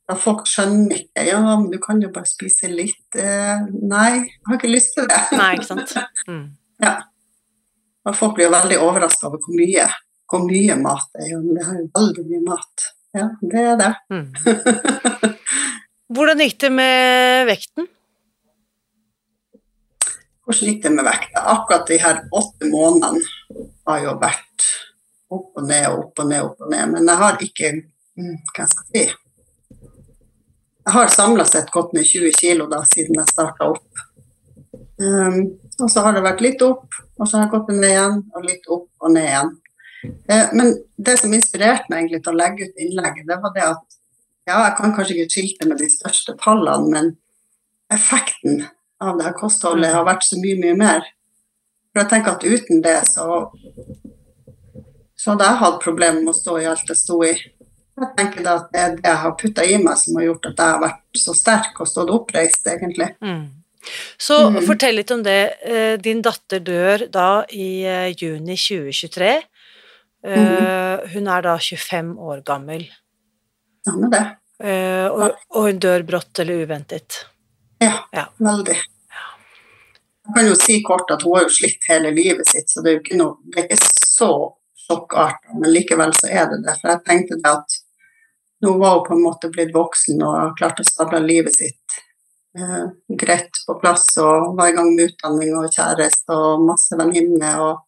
Da 0.08 0.16
folk 0.16 0.46
skjønner 0.48 1.02
ikke 1.02 1.24
Ja, 1.28 1.40
men 1.44 1.68
du 1.72 1.78
kan 1.84 2.00
jo 2.04 2.10
bare 2.16 2.28
spise 2.28 2.70
litt. 2.72 3.16
Eh, 3.16 3.66
nei, 3.92 4.12
jeg 4.24 4.48
har 4.48 4.58
ikke 4.58 4.72
lyst 4.72 4.96
til 4.96 5.08
det. 5.12 5.20
Nei, 5.36 5.54
ikke 5.58 5.70
sant. 5.74 5.96
Mm. 6.28 6.48
Og 8.08 8.16
folk 8.16 8.38
blir 8.38 8.48
jo 8.48 8.54
veldig 8.54 8.78
overraska 8.80 9.28
over 9.28 9.42
hvor 9.44 9.56
mye, 9.58 9.88
hvor 10.32 10.44
mye 10.48 10.76
mat 10.80 11.08
det 11.12 11.26
er. 11.26 11.32
Ja, 11.34 11.40
men 11.44 11.58
det 11.58 11.64
er 11.66 11.80
jo 11.82 11.88
veldig 11.98 12.26
mye 12.30 12.44
mat. 12.46 12.86
Ja, 13.18 13.28
det 13.42 13.62
er 13.74 13.78
det. 13.80 13.94
Mm. 14.14 14.26
Hvordan 16.16 16.42
gikk 16.44 16.58
det 16.62 16.72
med 16.72 17.48
vekten? 17.50 17.88
Hvordan 20.46 20.70
gikk 20.70 20.84
det 20.84 20.92
med 20.96 21.08
vekta? 21.08 21.46
Akkurat 21.56 21.88
de 21.90 21.98
her 22.00 22.22
åtte 22.32 22.70
månedene 22.70 23.64
har 23.90 24.04
jo 24.06 24.14
vært 24.22 24.68
opp 25.34 25.60
og 25.60 25.66
ned 25.68 25.88
og 25.90 26.04
opp 26.06 26.22
og 26.24 26.30
ned 26.30 26.44
opp 26.46 26.62
og 26.64 26.72
ned. 26.72 26.94
Men 26.94 27.10
jeg 27.10 27.22
har 27.24 27.42
ikke 27.44 27.72
mm, 27.76 28.36
Hva 28.54 28.68
skal 28.72 28.94
jeg 28.94 29.10
si? 29.10 29.24
Jeg 30.88 30.96
har 30.96 31.10
samla 31.12 31.44
sett 31.44 31.74
gått 31.74 31.92
ned 31.98 32.08
20 32.08 32.38
kg 32.40 32.70
da, 32.72 32.80
siden 32.88 33.18
jeg 33.20 33.34
starta 33.34 33.74
opp. 33.74 34.04
Um, 35.04 35.42
og 35.84 35.90
så 35.92 36.06
har 36.06 36.16
det 36.16 36.24
vært 36.24 36.40
litt 36.46 36.64
opp, 36.64 36.86
og 37.20 37.28
så 37.28 37.42
har 37.42 37.50
jeg 37.50 37.54
gått 37.58 37.74
ned 37.76 37.90
igjen, 37.90 38.22
og 38.32 38.46
litt 38.48 38.70
opp 38.72 38.88
og 39.04 39.12
ned 39.18 39.28
igjen. 39.28 39.52
Eh, 40.04 40.48
men 40.54 40.74
det 40.98 41.18
som 41.20 41.34
inspirerte 41.34 41.90
meg 41.90 42.04
egentlig 42.04 42.24
til 42.24 42.34
å 42.34 42.38
legge 42.38 42.68
ut 42.68 42.82
innlegget, 42.84 43.28
det 43.28 43.40
var 43.44 43.54
det 43.56 43.64
at 43.66 43.98
ja, 44.48 44.58
jeg 44.64 44.76
kan 44.78 44.94
kanskje 44.96 45.16
ikke 45.18 45.34
skilte 45.34 45.68
med 45.68 45.82
de 45.82 45.90
største 45.92 46.36
tallene, 46.40 46.88
men 46.94 47.10
effekten 47.92 48.62
av 49.04 49.18
det 49.18 49.26
her 49.28 49.36
kostholdet 49.38 49.92
har 49.94 50.06
vært 50.08 50.24
så 50.24 50.40
mye, 50.40 50.56
mye 50.62 50.78
mer. 50.80 51.04
For 51.92 52.04
jeg 52.04 52.10
tenker 52.14 52.38
at 52.38 52.46
uten 52.48 52.82
det, 52.86 52.98
så 53.10 53.48
så 55.18 55.34
hadde 55.34 55.48
jeg 55.50 55.60
hatt 55.64 55.80
problemer 55.82 56.22
med 56.22 56.30
å 56.32 56.38
stå 56.38 56.60
i 56.62 56.68
alt 56.70 56.92
jeg 56.92 57.00
sto 57.00 57.18
i. 57.26 57.34
Jeg 57.98 58.10
tenker 58.20 58.44
da 58.46 58.54
at 58.60 58.68
det 58.72 58.82
er 58.84 58.92
det 58.96 59.08
jeg 59.10 59.20
har 59.24 59.32
putta 59.40 59.64
i 59.66 59.78
meg 59.82 59.98
som 59.98 60.20
har 60.20 60.28
gjort 60.28 60.46
at 60.52 60.60
jeg 60.62 60.74
har 60.76 60.84
vært 60.84 61.22
så 61.24 61.34
sterk 61.36 61.80
og 61.82 61.90
stått 61.90 62.12
oppreist, 62.14 62.68
egentlig. 62.70 63.10
Mm. 63.26 63.48
Så 64.20 64.38
Mm. 64.52 64.62
fortell 64.68 64.96
litt 64.96 65.12
om 65.12 65.24
det. 65.24 65.54
Eh, 65.64 65.98
Din 65.98 66.22
datter 66.22 66.60
dør 66.60 67.10
da 67.10 67.46
i 67.50 67.84
eh, 67.84 68.14
juni 68.14 68.56
2023. 68.56 69.42
Eh, 70.24 70.98
Mm. 70.98 71.10
Hun 71.14 71.28
er 71.28 71.42
da 71.46 71.58
25 71.62 72.18
år 72.20 72.42
gammel, 72.44 72.88
Stemmer 73.86 74.10
det. 74.12 74.24
eh, 74.68 75.06
og, 75.08 75.36
og 75.56 75.64
hun 75.70 75.80
dør 75.80 76.04
brått 76.04 76.40
eller 76.40 76.66
uventet. 76.66 77.26
Ja, 77.80 77.94
Ja. 78.14 78.26
veldig. 78.40 78.76
Jeg 80.28 80.36
kan 80.36 80.46
jo 80.50 80.56
si 80.60 80.82
kort 80.84 81.12
at 81.12 81.22
hun 81.24 81.38
har 81.38 81.44
jo 81.46 81.50
slitt 81.56 81.86
hele 81.88 82.12
livet 82.12 82.48
sitt, 82.50 82.68
så 82.70 82.82
det 82.84 82.90
er 82.92 82.96
jo 82.98 83.04
ikke, 83.04 83.18
noe, 83.22 83.38
det 83.54 83.62
er 83.62 83.68
ikke 83.70 83.78
så 84.04 84.30
sjokkartet, 84.88 85.54
men 85.62 85.72
likevel 85.72 86.12
så 86.18 86.28
er 86.28 86.50
det 86.52 86.64
det. 86.66 86.76
For 86.82 86.90
jeg 86.92 87.04
tenkte 87.08 87.38
det 87.40 87.54
at 87.54 87.78
nå 88.66 88.74
var 88.82 88.98
hun 88.98 89.06
på 89.08 89.14
en 89.16 89.24
måte 89.24 89.52
blitt 89.54 89.72
voksen 89.76 90.20
og 90.26 90.36
har 90.36 90.54
klart 90.60 90.82
å 90.82 90.88
stable 90.90 91.22
livet 91.24 91.56
sitt 91.56 91.98
eh, 92.58 92.88
greit 93.22 93.60
på 93.68 93.78
plass 93.80 94.10
og 94.18 94.58
var 94.58 94.68
i 94.72 94.76
gang 94.76 94.92
med 94.96 95.12
utdanning 95.14 95.54
og 95.56 95.70
kjæreste 95.72 96.34
og 96.36 96.66
masse 96.66 96.98
venninner 96.98 97.62
og 97.62 97.84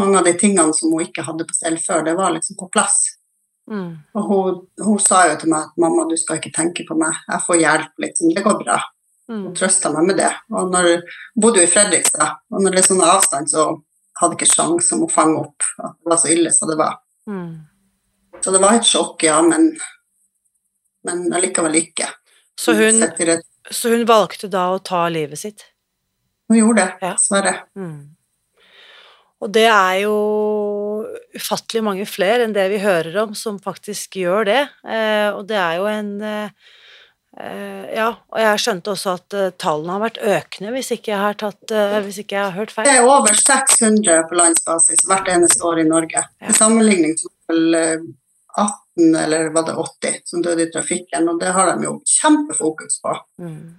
mange 0.00 0.20
av 0.20 0.26
de 0.26 0.34
tingene 0.40 0.74
som 0.76 0.92
hun 0.92 1.04
ikke 1.04 1.24
hadde 1.26 1.46
på 1.48 1.56
stell 1.56 1.76
før, 1.80 2.04
det 2.06 2.16
var 2.18 2.32
liksom 2.34 2.58
på 2.60 2.70
plass. 2.72 3.02
Mm. 3.70 3.90
Og 4.18 4.30
hun, 4.30 4.62
hun 4.82 5.02
sa 5.02 5.26
jo 5.30 5.36
til 5.38 5.52
meg 5.52 5.68
at 5.68 5.76
mamma, 5.80 6.08
du 6.10 6.16
skal 6.18 6.40
ikke 6.40 6.54
tenke 6.56 6.86
på 6.88 6.96
meg, 6.98 7.14
jeg 7.28 7.46
får 7.46 7.60
hjelp, 7.60 7.92
liksom, 8.02 8.32
det 8.34 8.46
går 8.46 8.58
bra 8.64 8.80
Mm. 9.30 9.44
Hun 9.44 9.54
trøsta 9.54 9.92
meg 9.94 10.08
med 10.08 10.18
det. 10.18 10.30
Og 10.50 10.72
når 10.72 10.88
hun 10.88 11.02
bodde 11.42 11.62
jo 11.62 11.68
i 11.68 11.70
Fredrikstad, 11.70 12.40
og 12.50 12.64
når 12.64 12.74
det 12.74 12.82
er 12.82 12.88
sånn 12.88 13.04
avstand, 13.06 13.50
så 13.52 13.66
hadde 14.20 14.36
ikke 14.36 14.50
sjans 14.50 14.90
om 14.96 15.04
å 15.06 15.10
fange 15.10 15.38
opp 15.44 15.66
at 15.78 15.94
det 15.94 16.10
var 16.12 16.20
så 16.20 16.32
ille 16.34 16.50
som 16.54 16.70
det 16.70 16.78
var. 16.80 16.98
Mm. 17.30 17.52
Så 18.42 18.54
det 18.54 18.62
var 18.62 18.76
et 18.76 18.88
sjokk, 18.88 19.22
ja, 19.22 19.38
men, 19.44 19.70
men 21.06 21.28
allikevel 21.36 21.78
ikke. 21.78 22.08
Så, 22.58 22.74
hun, 22.76 23.04
så 23.70 23.92
hun 23.94 24.02
valgte 24.08 24.50
da 24.50 24.66
å 24.74 24.80
ta 24.84 25.04
livet 25.12 25.40
sitt. 25.40 25.64
Hun 26.50 26.58
gjorde 26.58 26.82
det, 26.82 26.98
dessverre. 27.04 27.54
Ja. 27.54 27.84
Mm. 27.86 28.16
Og 29.40 29.52
det 29.54 29.66
er 29.70 30.02
jo 30.02 30.16
ufattelig 31.36 31.82
mange 31.84 32.04
flere 32.08 32.44
enn 32.44 32.52
det 32.56 32.66
vi 32.72 32.82
hører 32.82 33.16
om, 33.22 33.32
som 33.38 33.60
faktisk 33.62 34.20
gjør 34.20 34.44
det. 34.50 34.60
Eh, 34.84 35.30
og 35.32 35.46
det 35.48 35.56
er 35.56 35.80
jo 35.80 35.88
en, 35.88 36.12
eh, 36.20 36.76
Eh, 37.38 37.84
ja, 37.94 38.08
og 38.10 38.40
jeg 38.42 38.60
skjønte 38.60 38.90
også 38.90 39.12
at 39.14 39.34
tallene 39.62 39.94
har 39.94 40.02
vært 40.02 40.18
økende, 40.18 40.72
hvis 40.74 40.90
ikke 40.96 41.12
jeg 41.12 41.20
har, 41.22 41.36
tatt, 41.38 41.74
hvis 42.04 42.18
ikke 42.24 42.36
jeg 42.36 42.42
har 42.42 42.56
hørt 42.56 42.72
feil. 42.74 42.88
Det 42.88 42.96
er 42.98 43.06
over 43.06 43.36
600 43.38 44.24
på 44.28 44.38
landsbasis 44.40 45.04
hvert 45.08 45.30
eneste 45.30 45.64
år 45.68 45.82
i 45.84 45.86
Norge. 45.88 46.24
Til 46.42 46.58
sammenligning 46.58 47.14
eh, 47.14 48.02
18, 48.58 49.14
eller 49.22 49.52
var 49.54 49.68
det 49.68 49.76
80, 49.78 50.18
som 50.32 50.42
døde 50.44 50.66
i 50.66 50.72
trafikken. 50.74 51.30
Og 51.30 51.38
det 51.40 51.54
har 51.54 51.70
de 51.70 51.86
jo 51.86 51.94
kjempefokus 52.18 52.98
på. 53.04 53.14
Mm. 53.40 53.78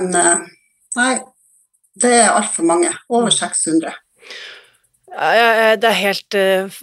Men 0.00 0.48
nei, 0.96 1.12
det 2.02 2.14
er 2.22 2.32
altfor 2.32 2.66
mange. 2.66 2.90
Over 3.12 3.30
600. 3.36 3.92
Det 5.12 5.88
er 5.88 5.98
helt 5.98 6.34
eh, 6.38 6.78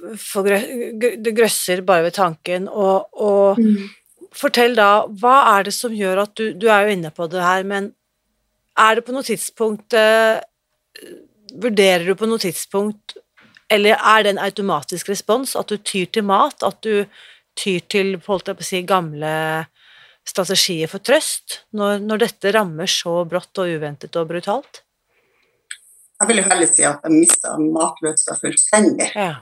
Det 1.25 1.33
grøsser 1.33 1.81
bare 1.81 2.05
ved 2.07 2.17
tanken. 2.17 2.67
Og, 2.69 3.07
og 3.13 3.57
fortell 4.35 4.75
da, 4.77 5.07
hva 5.21 5.37
er 5.55 5.69
det 5.69 5.73
som 5.73 5.95
gjør 5.95 6.25
at 6.25 6.35
du 6.37 6.51
Du 6.53 6.67
er 6.69 6.85
jo 6.85 6.97
inne 6.97 7.11
på 7.15 7.27
det 7.31 7.41
her, 7.41 7.63
men 7.63 7.93
er 8.79 8.95
det 8.95 9.05
på 9.07 9.15
noe 9.15 9.25
tidspunkt 9.25 9.97
eh, 9.97 10.37
Vurderer 11.59 12.05
du 12.05 12.13
på 12.15 12.29
noe 12.29 12.41
tidspunkt 12.41 13.17
Eller 13.69 13.97
er 13.97 14.23
det 14.23 14.35
en 14.35 14.45
automatisk 14.45 15.09
respons 15.09 15.55
at 15.59 15.69
du 15.69 15.77
tyr 15.77 16.05
til 16.13 16.27
mat? 16.29 16.63
At 16.63 16.81
du 16.85 17.05
tyr 17.59 17.81
til 17.91 18.15
holdt 18.27 18.47
jeg 18.47 18.59
på 18.59 18.65
å 18.65 18.69
si, 18.69 18.83
gamle 18.87 19.33
strategier 20.29 20.89
for 20.91 21.01
trøst 21.01 21.63
når, 21.75 22.03
når 22.05 22.21
dette 22.25 22.53
rammer 22.53 22.89
så 22.91 23.23
brått 23.29 23.61
og 23.61 23.73
uventet 23.79 24.15
og 24.19 24.29
brutalt? 24.29 24.83
Jeg 26.19 26.27
vil 26.27 26.41
jo 26.41 26.47
heller 26.49 26.67
si 26.67 26.83
at 26.83 27.05
jeg 27.05 27.15
mista 27.15 27.53
matlysta 27.61 28.35
fullstendig. 28.39 29.11
Ja. 29.15 29.35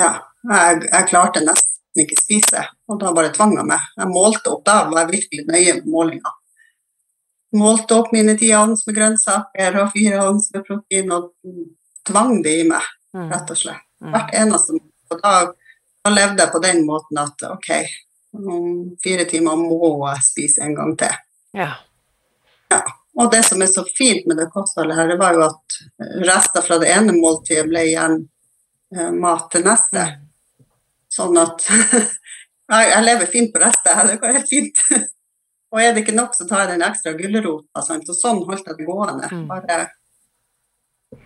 Ja, 0.00 0.10
jeg, 0.48 0.84
jeg 0.86 1.08
klarte 1.10 1.42
nesten 1.44 2.00
ikke 2.04 2.16
spise, 2.16 2.62
og 2.88 3.00
da 3.02 3.10
bare 3.12 3.32
tvang 3.34 3.56
jeg 3.58 3.66
meg. 3.68 3.88
Jeg 3.98 4.08
målte 4.08 4.52
opp, 4.54 4.62
da 4.64 4.84
var 4.88 5.02
jeg 5.02 5.10
virkelig 5.16 5.46
nøye 5.50 5.74
med 5.80 5.88
målinga. 5.90 6.30
Målte 7.58 7.96
opp 7.98 8.12
mine 8.14 8.36
ti 8.38 8.52
ounce 8.54 8.86
med 8.86 8.94
grønnsaker 9.00 9.80
og 9.82 9.90
fire 9.96 10.20
ounce 10.28 10.52
med 10.54 10.62
protein, 10.68 11.10
og 11.12 11.32
tvang 12.06 12.42
det 12.46 12.60
i 12.62 12.68
meg, 12.68 12.86
Mm. 13.10 13.26
rett 13.32 13.50
og 13.50 13.56
slett. 13.58 13.82
Mm. 14.00 14.12
Hvert 14.14 14.34
eneste 14.38 14.78
på 15.10 15.16
dag. 15.18 15.48
da 16.04 16.10
levde 16.14 16.38
jeg 16.44 16.52
på 16.52 16.60
den 16.62 16.84
måten 16.86 17.18
at 17.18 17.42
ok, 17.50 17.66
om 18.38 18.96
fire 19.02 19.24
timer 19.28 19.56
må 19.58 20.06
jeg 20.08 20.22
spise 20.22 20.62
en 20.62 20.74
gang 20.78 20.94
til. 20.96 21.16
Ja. 21.52 21.72
Ja. 22.70 22.78
Og 23.18 23.30
det 23.32 23.42
som 23.42 23.62
er 23.62 23.70
så 23.70 23.84
fint 23.96 24.26
med 24.28 24.38
det 24.38 24.50
kostholdet 24.54 24.96
her, 24.96 25.08
det 25.10 25.18
var 25.18 25.34
jo 25.34 25.46
at 25.48 25.78
rester 26.26 26.62
fra 26.64 26.78
det 26.80 26.90
ene 26.92 27.16
måltidet 27.16 27.66
ble 27.68 27.82
igjen 27.88 28.18
eh, 28.94 29.10
mat 29.10 29.48
til 29.52 29.64
neste. 29.66 30.04
Sånn 31.10 31.38
at 31.40 31.64
jeg, 32.70 33.00
lever 33.06 33.32
fint 33.32 33.50
på 33.52 33.62
rester, 33.62 34.04
det 34.06 34.20
går 34.22 34.38
helt 34.38 34.50
fint. 34.50 34.84
Og 35.70 35.82
er 35.82 35.94
det 35.94 36.04
ikke 36.04 36.16
nok, 36.16 36.34
så 36.34 36.46
tar 36.50 36.64
jeg 36.64 36.72
den 36.72 36.86
ekstra 36.86 37.14
gulrota. 37.18 37.82
Og 37.82 38.14
sånn 38.14 38.44
holdt 38.46 38.70
jeg 38.70 38.78
det 38.78 38.86
gående. 38.86 39.28
Mm. 39.30 39.44
Bare, 39.50 39.76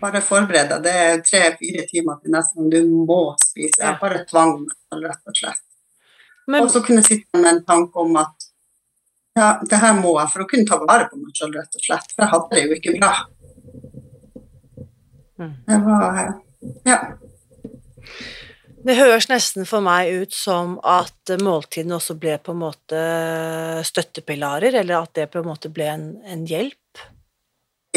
bare 0.01 0.21
forbered 0.25 0.69
deg. 0.73 0.83
Det 0.85 0.97
er 1.05 1.23
tre-fire 1.25 1.85
timer 1.89 2.19
til 2.21 2.33
neste 2.33 2.59
gang 2.59 2.73
du 2.73 3.07
må 3.09 3.21
spise. 3.41 3.79
Jeg 3.81 3.97
bare 4.01 4.25
tvang 4.29 4.59
meg, 4.65 5.05
rett 5.05 5.31
og 5.31 5.37
slett. 5.37 5.63
Men, 6.45 6.61
Og 6.61 6.69
så 6.69 6.81
kunne 6.85 7.01
jeg 7.01 7.09
sitte 7.09 7.41
med 7.41 7.49
en 7.55 7.63
tanke 7.65 8.03
om 8.03 8.19
at 8.21 8.44
ja, 9.35 9.49
det 9.69 9.79
her 9.81 9.97
må 9.99 10.13
jeg 10.19 10.31
for 10.31 10.45
å 10.45 10.47
kunne 10.49 10.67
ta 10.69 10.79
vare 10.79 11.09
på 11.11 11.19
meg 11.19 11.35
sjøl, 11.35 11.53
rett 11.57 11.75
og 11.75 11.83
slett. 11.83 12.13
For 12.13 12.23
jeg 12.23 12.31
hadde 12.33 12.55
det 12.55 12.63
jo 12.63 12.77
ikke 12.77 12.95
bra. 12.99 13.13
Mm. 15.41 15.53
Det 15.67 15.79
var 15.85 16.19
Ja. 16.87 16.99
Det 18.85 18.93
høres 18.99 19.25
nesten 19.31 19.65
for 19.65 19.81
meg 19.81 20.11
ut 20.13 20.33
som 20.33 20.75
at 20.85 21.31
måltidene 21.41 21.97
også 21.97 22.13
ble 22.21 22.37
på 22.37 22.53
en 22.53 22.61
måte 22.61 22.99
støttepilarer, 23.89 24.77
eller 24.77 24.99
at 24.99 25.15
det 25.17 25.31
på 25.33 25.41
en 25.41 25.49
måte 25.49 25.71
ble 25.73 25.87
en, 25.89 26.05
en 26.21 26.43
hjelp. 26.45 27.01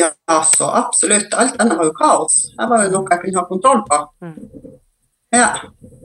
Ja, 0.01 0.11
så 0.49 0.71
absolutt. 0.81 1.35
Alt 1.35 1.61
annet 1.61 1.77
var 1.77 1.91
jo 1.91 1.95
kaos. 1.99 2.39
Det 2.57 2.69
var 2.71 2.87
jo 2.87 2.95
noe 2.95 3.13
jeg 3.13 3.25
kunne 3.27 3.43
ha 3.43 3.49
kontroll 3.51 3.83
på. 3.85 3.99
Mm. 4.25 4.79
Ja. 5.37 5.49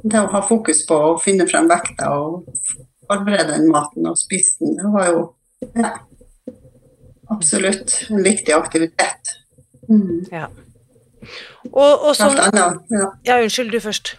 Det 0.03 0.19
å 0.19 0.31
ha 0.33 0.41
fokus 0.45 0.83
på 0.89 0.97
å 0.99 1.13
finne 1.21 1.47
frem 1.47 1.69
vekta 1.71 2.11
og 2.19 2.49
forberede 3.09 3.57
den 3.57 3.69
maten 3.71 4.09
og 4.09 4.17
spiste 4.19 4.65
den, 4.65 4.77
det 4.79 4.91
var 4.93 5.09
jo 5.11 5.21
ja, 5.77 5.93
absolutt 7.33 7.95
en 8.09 8.23
viktig 8.25 8.55
aktivitet. 8.55 9.33
Mm. 9.89 10.25
Ja. 10.31 10.49
Og, 11.71 12.09
og 12.09 12.15
så 12.15 12.27
annet, 12.27 12.83
ja. 12.91 13.07
Ja, 13.25 13.39
unnskyld, 13.43 13.71
du 13.71 13.79
først. 13.83 14.15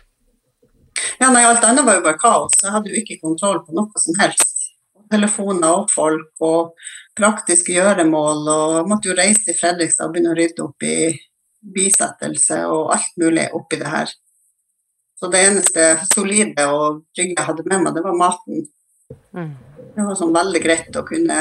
Ja, 1.20 1.30
nei, 1.30 1.44
alt 1.44 1.64
annet 1.66 1.86
var 1.86 1.98
jo 1.98 2.04
bare 2.06 2.20
kaos. 2.20 2.56
Jeg 2.62 2.72
hadde 2.74 2.92
jo 2.92 3.00
ikke 3.00 3.20
kontroll 3.22 3.60
på 3.66 3.74
noe 3.76 4.02
som 4.02 4.16
helst. 4.20 4.52
Telefoner 5.12 5.82
og 5.82 5.90
folk 5.92 6.44
og 6.44 6.72
praktiske 7.18 7.74
gjøremål, 7.76 8.48
og 8.50 8.76
jeg 8.78 8.88
måtte 8.90 9.10
jo 9.10 9.16
reise 9.18 9.44
til 9.46 9.58
Fredrikstad 9.58 10.08
og 10.08 10.14
begynne 10.14 10.32
å 10.32 10.38
rydde 10.38 10.64
opp 10.64 10.86
i 10.86 10.96
bisettelse 11.74 12.64
og 12.70 12.92
alt 12.96 13.20
mulig 13.20 13.46
oppi 13.56 13.78
det 13.80 13.92
her. 13.92 14.14
Så 15.20 15.30
det 15.30 15.42
eneste 15.46 15.90
solide 16.10 16.66
og 16.74 17.04
trygge 17.14 17.36
jeg 17.36 17.46
hadde 17.46 17.66
med 17.68 17.84
meg, 17.84 17.94
det 17.94 18.02
var 18.04 18.16
maten. 18.18 18.64
Mm. 19.34 19.52
Det 19.94 20.06
var 20.08 20.16
sånn 20.18 20.34
veldig 20.34 20.62
greit 20.64 20.96
å 20.98 21.04
kunne 21.06 21.38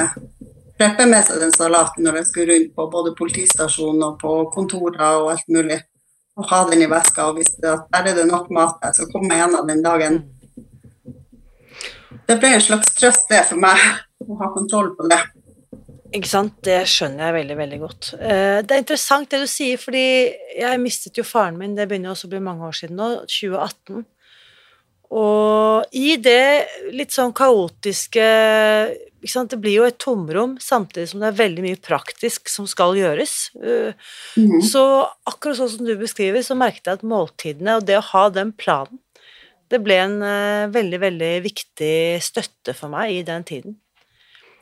preppe 0.78 1.08
med 1.10 1.26
seg 1.26 1.42
den 1.42 1.54
salaten 1.56 2.06
når 2.06 2.20
jeg 2.20 2.30
skulle 2.30 2.54
rundt 2.54 2.72
på 2.78 2.86
både 2.94 3.16
politistasjonen 3.18 4.06
og 4.08 4.22
på 4.22 4.36
kontorer 4.54 5.20
og 5.22 5.34
alt 5.34 5.50
mulig. 5.54 5.80
Og 6.38 6.48
ha 6.50 6.64
den 6.70 6.82
i 6.82 6.90
veska 6.90 7.28
og 7.30 7.38
visste 7.38 7.76
at 7.76 7.86
der 7.94 8.10
er 8.10 8.18
det 8.18 8.26
nok 8.30 8.50
mat 8.54 8.80
der, 8.82 8.94
så 8.98 9.06
kom 9.12 9.28
jeg 9.30 9.42
gjennom 9.42 9.68
den 9.70 9.84
dagen. 9.86 10.24
Det 12.28 12.40
ble 12.40 12.56
en 12.56 12.64
slags 12.64 12.94
trøst 12.98 13.30
det 13.30 13.44
for 13.50 13.62
meg 13.62 13.80
å 14.24 14.38
ha 14.40 14.50
kontroll 14.54 14.94
på 14.98 15.10
det. 15.12 15.20
Ikke 16.14 16.30
sant? 16.30 16.54
Det 16.66 16.84
skjønner 16.90 17.26
jeg 17.28 17.34
veldig, 17.40 17.56
veldig 17.58 17.80
godt. 17.82 18.14
Eh, 18.20 18.62
Det 18.62 18.72
er 18.76 18.82
interessant 18.84 19.30
det 19.34 19.40
du 19.42 19.48
sier, 19.50 19.78
fordi 19.82 20.04
jeg 20.60 20.80
mistet 20.82 21.18
jo 21.18 21.24
faren 21.26 21.58
min, 21.58 21.74
det 21.76 21.88
begynner 21.90 22.14
også 22.14 22.28
å 22.30 22.34
bli 22.36 22.40
mange 22.44 22.68
år 22.68 22.76
siden 22.78 23.00
nå, 23.00 23.08
2018. 23.26 24.06
Og 25.14 25.84
i 25.94 26.16
det 26.18 26.94
litt 26.94 27.14
sånn 27.14 27.34
kaotiske 27.38 28.24
ikke 29.24 29.32
sant? 29.32 29.54
Det 29.54 29.60
blir 29.64 29.78
jo 29.78 29.86
et 29.88 29.98
tomrom, 30.02 30.58
samtidig 30.60 31.08
som 31.14 31.22
det 31.24 31.30
er 31.30 31.38
veldig 31.38 31.64
mye 31.64 31.80
praktisk 31.80 32.50
som 32.52 32.66
skal 32.68 32.96
gjøres. 32.98 33.52
Eh, 33.62 33.94
Mhm. 34.36 34.62
Så 34.62 35.08
akkurat 35.26 35.56
sånn 35.58 35.70
som 35.78 35.86
du 35.86 35.96
beskriver, 35.96 36.40
så 36.44 36.58
merket 36.58 36.86
jeg 36.86 36.94
at 36.94 37.04
måltidene 37.04 37.78
og 37.78 37.86
det 37.86 37.98
å 37.98 38.02
ha 38.12 38.30
den 38.30 38.52
planen, 38.52 39.00
det 39.70 39.82
ble 39.84 39.94
en 39.96 40.22
eh, 40.22 40.68
veldig, 40.68 41.00
veldig 41.00 41.44
viktig 41.44 42.22
støtte 42.22 42.76
for 42.76 42.90
meg 42.90 43.12
i 43.12 43.24
den 43.24 43.44
tiden. 43.44 43.78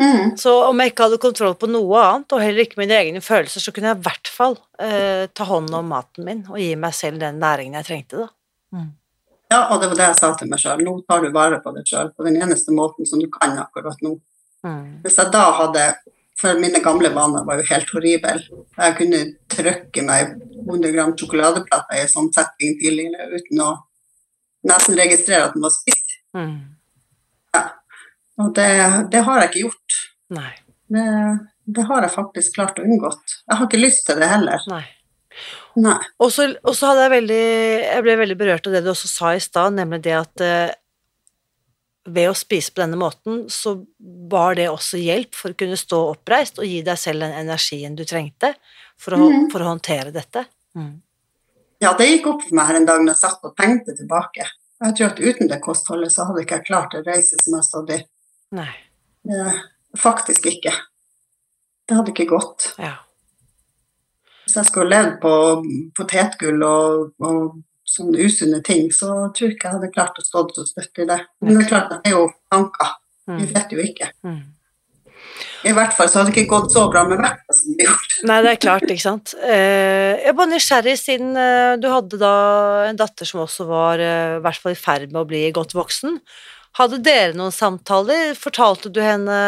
Mhm. 0.01 0.31
Så 0.41 0.51
om 0.65 0.79
jeg 0.81 0.91
ikke 0.91 1.05
hadde 1.07 1.21
kontroll 1.21 1.53
på 1.61 1.69
noe 1.69 1.99
annet, 2.01 2.33
og 2.33 2.41
heller 2.41 2.65
ikke 2.65 2.79
mine 2.81 2.95
egne 2.97 3.21
følelser, 3.21 3.61
så 3.61 3.73
kunne 3.73 3.91
jeg 3.91 3.99
i 3.99 4.05
hvert 4.07 4.31
fall 4.33 4.57
eh, 4.81 5.27
ta 5.29 5.45
hånd 5.45 5.69
om 5.77 5.91
maten 5.93 6.25
min 6.25 6.41
og 6.49 6.57
gi 6.57 6.71
meg 6.79 6.95
selv 6.97 7.21
den 7.21 7.37
næringen 7.41 7.77
jeg 7.77 7.89
trengte, 7.89 8.23
da. 8.25 8.31
Ja, 9.51 9.65
og 9.67 9.81
det 9.81 9.89
var 9.91 9.99
det 9.99 10.07
jeg 10.07 10.19
sa 10.21 10.31
til 10.39 10.49
meg 10.49 10.61
sjøl. 10.63 10.81
Nå 10.85 10.93
tar 11.03 11.21
du 11.23 11.29
vare 11.35 11.59
på 11.63 11.73
deg 11.75 11.87
sjøl 11.87 12.09
på 12.15 12.23
den 12.23 12.39
eneste 12.39 12.73
måten 12.75 13.07
som 13.07 13.19
du 13.19 13.27
kan 13.33 13.57
akkurat 13.59 13.99
nå. 14.05 14.15
Mm. 14.63 15.01
Hvis 15.03 15.19
jeg 15.19 15.33
da 15.33 15.45
hadde 15.57 15.93
For 16.41 16.57
mine 16.57 16.79
gamle 16.81 17.09
vaner 17.13 17.43
var 17.45 17.59
jo 17.59 17.65
helt 17.67 17.89
horrible. 17.93 18.39
Jeg 18.73 18.93
kunne 18.97 19.17
trykke 19.51 20.03
meg 20.07 20.31
100 20.63 20.93
gram 20.95 21.11
sjokoladeplater 21.13 21.99
i 21.99 22.01
en 22.01 22.09
sånn 22.09 22.31
setting 22.33 22.79
tidligere 22.79 23.27
uten 23.35 23.61
å 23.61 23.67
nesten 24.65 24.97
registrere 24.97 25.49
at 25.49 25.53
den 25.53 25.67
var 25.67 25.73
spist. 25.75 26.15
Mm. 26.33 26.55
Og 28.39 28.53
det, 28.55 28.71
det 29.11 29.23
har 29.27 29.41
jeg 29.41 29.51
ikke 29.51 29.65
gjort. 29.65 29.99
Nei. 30.37 30.51
Det, 30.91 31.05
det 31.75 31.85
har 31.89 32.05
jeg 32.05 32.15
faktisk 32.15 32.57
klart 32.57 32.79
å 32.79 32.85
unngått. 32.87 33.37
Jeg 33.47 33.59
har 33.59 33.67
ikke 33.67 33.81
lyst 33.81 34.05
til 34.07 34.21
det 34.21 34.29
heller. 34.31 34.63
Nei. 34.71 34.83
Nei. 35.79 35.97
Og 36.19 36.31
så 36.33 36.49
hadde 36.51 37.05
jeg 37.05 37.11
veldig 37.13 37.43
Jeg 37.45 38.03
ble 38.03 38.15
veldig 38.19 38.35
berørt 38.35 38.65
av 38.67 38.73
det 38.75 38.81
du 38.83 38.89
også 38.91 39.07
sa 39.07 39.31
i 39.35 39.43
stad, 39.43 39.77
nemlig 39.77 40.01
det 40.03 40.15
at 40.17 40.43
eh, 40.43 40.73
ved 42.11 42.31
å 42.31 42.35
spise 42.35 42.73
på 42.73 42.81
denne 42.81 42.97
måten, 42.99 43.45
så 43.51 43.75
var 44.31 44.57
det 44.57 44.67
også 44.71 44.99
hjelp 44.99 45.37
for 45.37 45.53
å 45.53 45.57
kunne 45.57 45.77
stå 45.79 45.99
oppreist 46.15 46.59
og 46.59 46.67
gi 46.67 46.81
deg 46.85 46.99
selv 46.99 47.23
den 47.23 47.35
energien 47.43 47.95
du 47.95 48.03
trengte 48.09 48.55
for 48.99 49.15
å, 49.15 49.21
mm. 49.21 49.49
for 49.53 49.63
å 49.63 49.69
håndtere 49.69 50.13
dette. 50.15 50.47
Mm. 50.77 50.95
Ja, 51.81 51.93
det 51.97 52.09
gikk 52.09 52.27
opp 52.33 52.43
for 52.45 52.57
meg 52.57 52.69
her 52.69 52.79
en 52.81 52.89
dag 52.89 53.03
når 53.03 53.13
jeg 53.13 53.21
satt 53.21 53.45
og 53.47 53.53
tenkte 53.57 53.95
tilbake. 53.97 54.47
Jeg 54.81 54.97
tror 54.97 55.11
at 55.11 55.21
uten 55.21 55.49
det 55.49 55.61
kostholdet 55.61 56.13
så 56.13 56.25
hadde 56.27 56.43
ikke 56.43 56.59
jeg 56.59 56.67
klart 56.71 56.95
det 56.95 57.05
reise 57.05 57.37
som 57.41 57.57
jeg 57.57 57.67
stått 57.67 57.93
i. 57.93 57.99
Nei. 58.51 58.71
Eh, 59.29 59.59
Faktisk 59.99 60.45
ikke. 60.47 60.71
Det 61.87 61.97
hadde 61.97 62.13
ikke 62.13 62.29
gått. 62.31 62.69
Ja. 62.79 62.93
Hvis 64.45 64.55
jeg 64.57 64.69
skulle 64.69 64.89
levd 64.93 65.17
på 65.23 65.33
potetgull 65.97 66.63
og, 66.63 67.11
og 67.23 67.59
sånne 67.91 68.23
usunne 68.23 68.61
ting, 68.63 68.87
så 68.95 69.09
tror 69.35 69.49
jeg 69.49 69.57
ikke 69.57 69.67
jeg 69.69 69.75
hadde 69.77 69.91
klart 69.95 70.19
å 70.21 70.23
stå 70.25 70.45
og 70.47 70.67
støtte 70.69 71.03
i 71.03 71.09
det. 71.09 71.19
Men 71.43 71.57
det 71.59 71.65
er 71.65 71.69
klart 71.73 71.91
det 71.91 71.99
er 72.11 72.17
jo 72.17 72.25
tanker. 72.51 72.97
Vi 73.27 73.37
Mm. 73.45 73.51
vet 73.53 73.71
jo 73.71 73.79
ikke. 73.83 74.07
Mm. 74.25 74.39
I 75.69 75.71
hvert 75.77 75.93
fall 75.93 76.09
så 76.09 76.19
hadde 76.19 76.31
det 76.33 76.39
ikke 76.41 76.49
gått 76.55 76.71
så 76.73 76.87
bra 76.91 77.03
med 77.07 77.19
vekta 77.21 77.53
som 77.53 77.75
det 77.77 77.85
gjorde. 77.85 78.15
Nei, 78.27 78.39
det 78.41 78.49
er 78.51 78.61
klart, 78.63 78.87
ikke 78.89 79.03
sant. 79.03 79.33
Eh, 79.37 80.15
jeg 80.17 80.31
er 80.31 80.37
bare 80.39 80.49
nysgjerrig, 80.51 80.95
siden 80.99 81.37
eh, 81.37 81.75
du 81.79 81.85
hadde 81.91 82.17
da 82.19 82.31
en 82.89 82.97
datter 82.99 83.29
som 83.29 83.43
også 83.45 83.67
var 83.69 84.01
eh, 84.01 84.37
i 84.39 84.41
hvert 84.43 84.59
fall 84.63 84.73
i 84.73 84.79
ferd 84.81 85.11
med 85.13 85.21
å 85.21 85.27
bli 85.29 85.43
godt 85.55 85.75
voksen. 85.77 86.17
Hadde 86.79 87.01
dere 87.03 87.35
noen 87.35 87.53
samtaler? 87.55 88.31
Fortalte 88.39 88.91
du 88.93 89.01
henne 89.03 89.41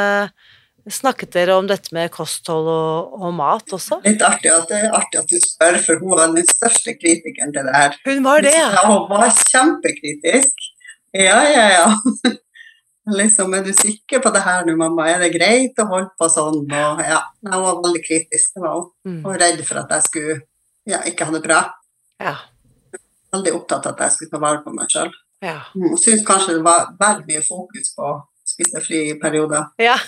Snakket 0.91 1.31
dere 1.31 1.53
om 1.55 1.67
dette 1.69 1.93
med 1.95 2.11
kosthold 2.11 2.65
og, 2.67 3.13
og 3.15 3.29
mat 3.37 3.71
også? 3.71 4.01
Litt 4.03 4.23
artig 4.27 4.49
at, 4.51 4.71
artig 4.91 5.21
at 5.21 5.29
du 5.31 5.37
spør, 5.39 5.77
for 5.79 6.01
hun 6.01 6.11
var 6.11 6.33
den 6.35 6.43
største 6.49 6.91
kritikeren 6.97 7.53
til 7.55 7.69
det 7.69 7.75
her. 7.77 7.95
Hun 8.03 8.19
var 8.25 8.43
det, 8.43 8.51
ja. 8.51 8.65
Ja, 8.75 8.81
hun 8.89 9.05
var 9.07 9.31
kjempekritisk. 9.31 10.65
Ja, 11.15 11.39
ja, 11.47 11.67
ja. 11.71 12.33
Liksom, 13.19 13.55
er 13.55 13.63
du 13.63 13.71
sikker 13.75 14.19
på 14.23 14.31
det 14.35 14.43
her 14.43 14.67
nå, 14.67 14.75
mamma? 14.79 15.07
Er 15.11 15.23
det 15.23 15.33
greit 15.37 15.79
å 15.79 15.87
holde 15.87 16.11
på 16.19 16.27
sånn? 16.31 16.61
Og 16.67 17.01
ja, 17.03 17.21
jeg 17.47 17.63
var 17.63 17.81
veldig 17.83 18.03
kritisk. 18.03 18.51
Det 18.55 18.63
var 18.63 18.77
hun. 18.77 18.91
Mm. 19.07 19.17
Og 19.23 19.39
redd 19.39 19.63
for 19.67 19.83
at 19.85 19.91
jeg 19.95 20.07
skulle 20.09 20.37
ja, 20.87 20.99
ikke 21.07 21.27
ha 21.27 21.35
det 21.35 21.43
bra. 21.43 21.63
Ja. 22.23 22.37
Veldig 23.31 23.55
opptatt 23.55 23.87
av 23.87 23.95
at 23.95 24.07
jeg 24.07 24.17
skulle 24.17 24.35
ta 24.35 24.43
vare 24.43 24.63
på 24.63 24.75
meg 24.75 24.91
sjøl. 24.91 25.11
Ja. 25.43 25.57
Hun 25.73 25.97
syntes 25.99 26.23
kanskje 26.27 26.57
det 26.57 26.63
var 26.65 26.93
veldig 26.99 27.27
mye 27.27 27.43
fokus 27.43 27.91
på 27.97 28.07
å 28.07 28.21
spise 28.47 28.81
fri 28.85 29.09
i 29.11 29.19
perioder. 29.19 29.73
ja. 29.81 29.97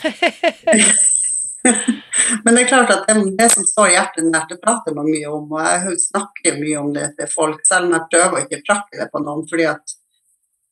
Men 2.43 2.55
det 2.55 2.61
er 2.61 2.69
klart 2.69 2.91
at 2.93 3.07
det, 3.07 3.15
det 3.39 3.47
som 3.53 3.65
står 3.65 3.93
hjertet 3.95 4.27
nært, 4.27 4.51
det 4.53 4.61
prater 4.61 4.93
man 4.93 5.09
mye 5.09 5.31
om. 5.33 5.47
Og 5.49 5.61
jeg 5.65 5.97
snakker 6.03 6.59
mye 6.59 6.81
om 6.81 6.91
det 6.93 7.07
til 7.19 7.29
folk, 7.31 7.63
selv 7.67 7.89
om 7.89 7.95
jeg 7.97 8.09
prøver 8.11 8.37
å 8.37 8.43
ikke 8.45 8.63
prakke 8.67 8.99
det 9.01 9.07
på 9.13 9.21
noen. 9.23 9.45
fordi 9.49 9.67
at 9.71 9.95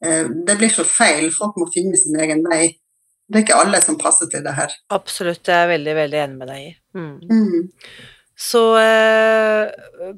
eh, 0.06 0.30
det 0.48 0.58
blir 0.60 0.74
så 0.74 0.86
feil. 0.88 1.32
Folk 1.34 1.58
må 1.58 1.70
finne 1.74 2.00
sin 2.00 2.20
egen 2.22 2.46
vei. 2.46 2.68
Det 3.26 3.40
er 3.40 3.46
ikke 3.48 3.62
alle 3.64 3.80
som 3.82 3.98
passer 3.98 4.30
til 4.30 4.44
det 4.46 4.54
her. 4.58 4.76
Absolutt, 4.94 5.48
jeg 5.48 5.66
er 5.66 5.72
veldig, 5.72 5.96
veldig 6.04 6.20
enig 6.26 6.42
med 6.42 6.52
deg 6.52 6.68
i. 6.68 6.74
Mm. 7.00 7.16
Mm. 7.32 7.70
Så 8.36 8.62
eh, 8.80 9.70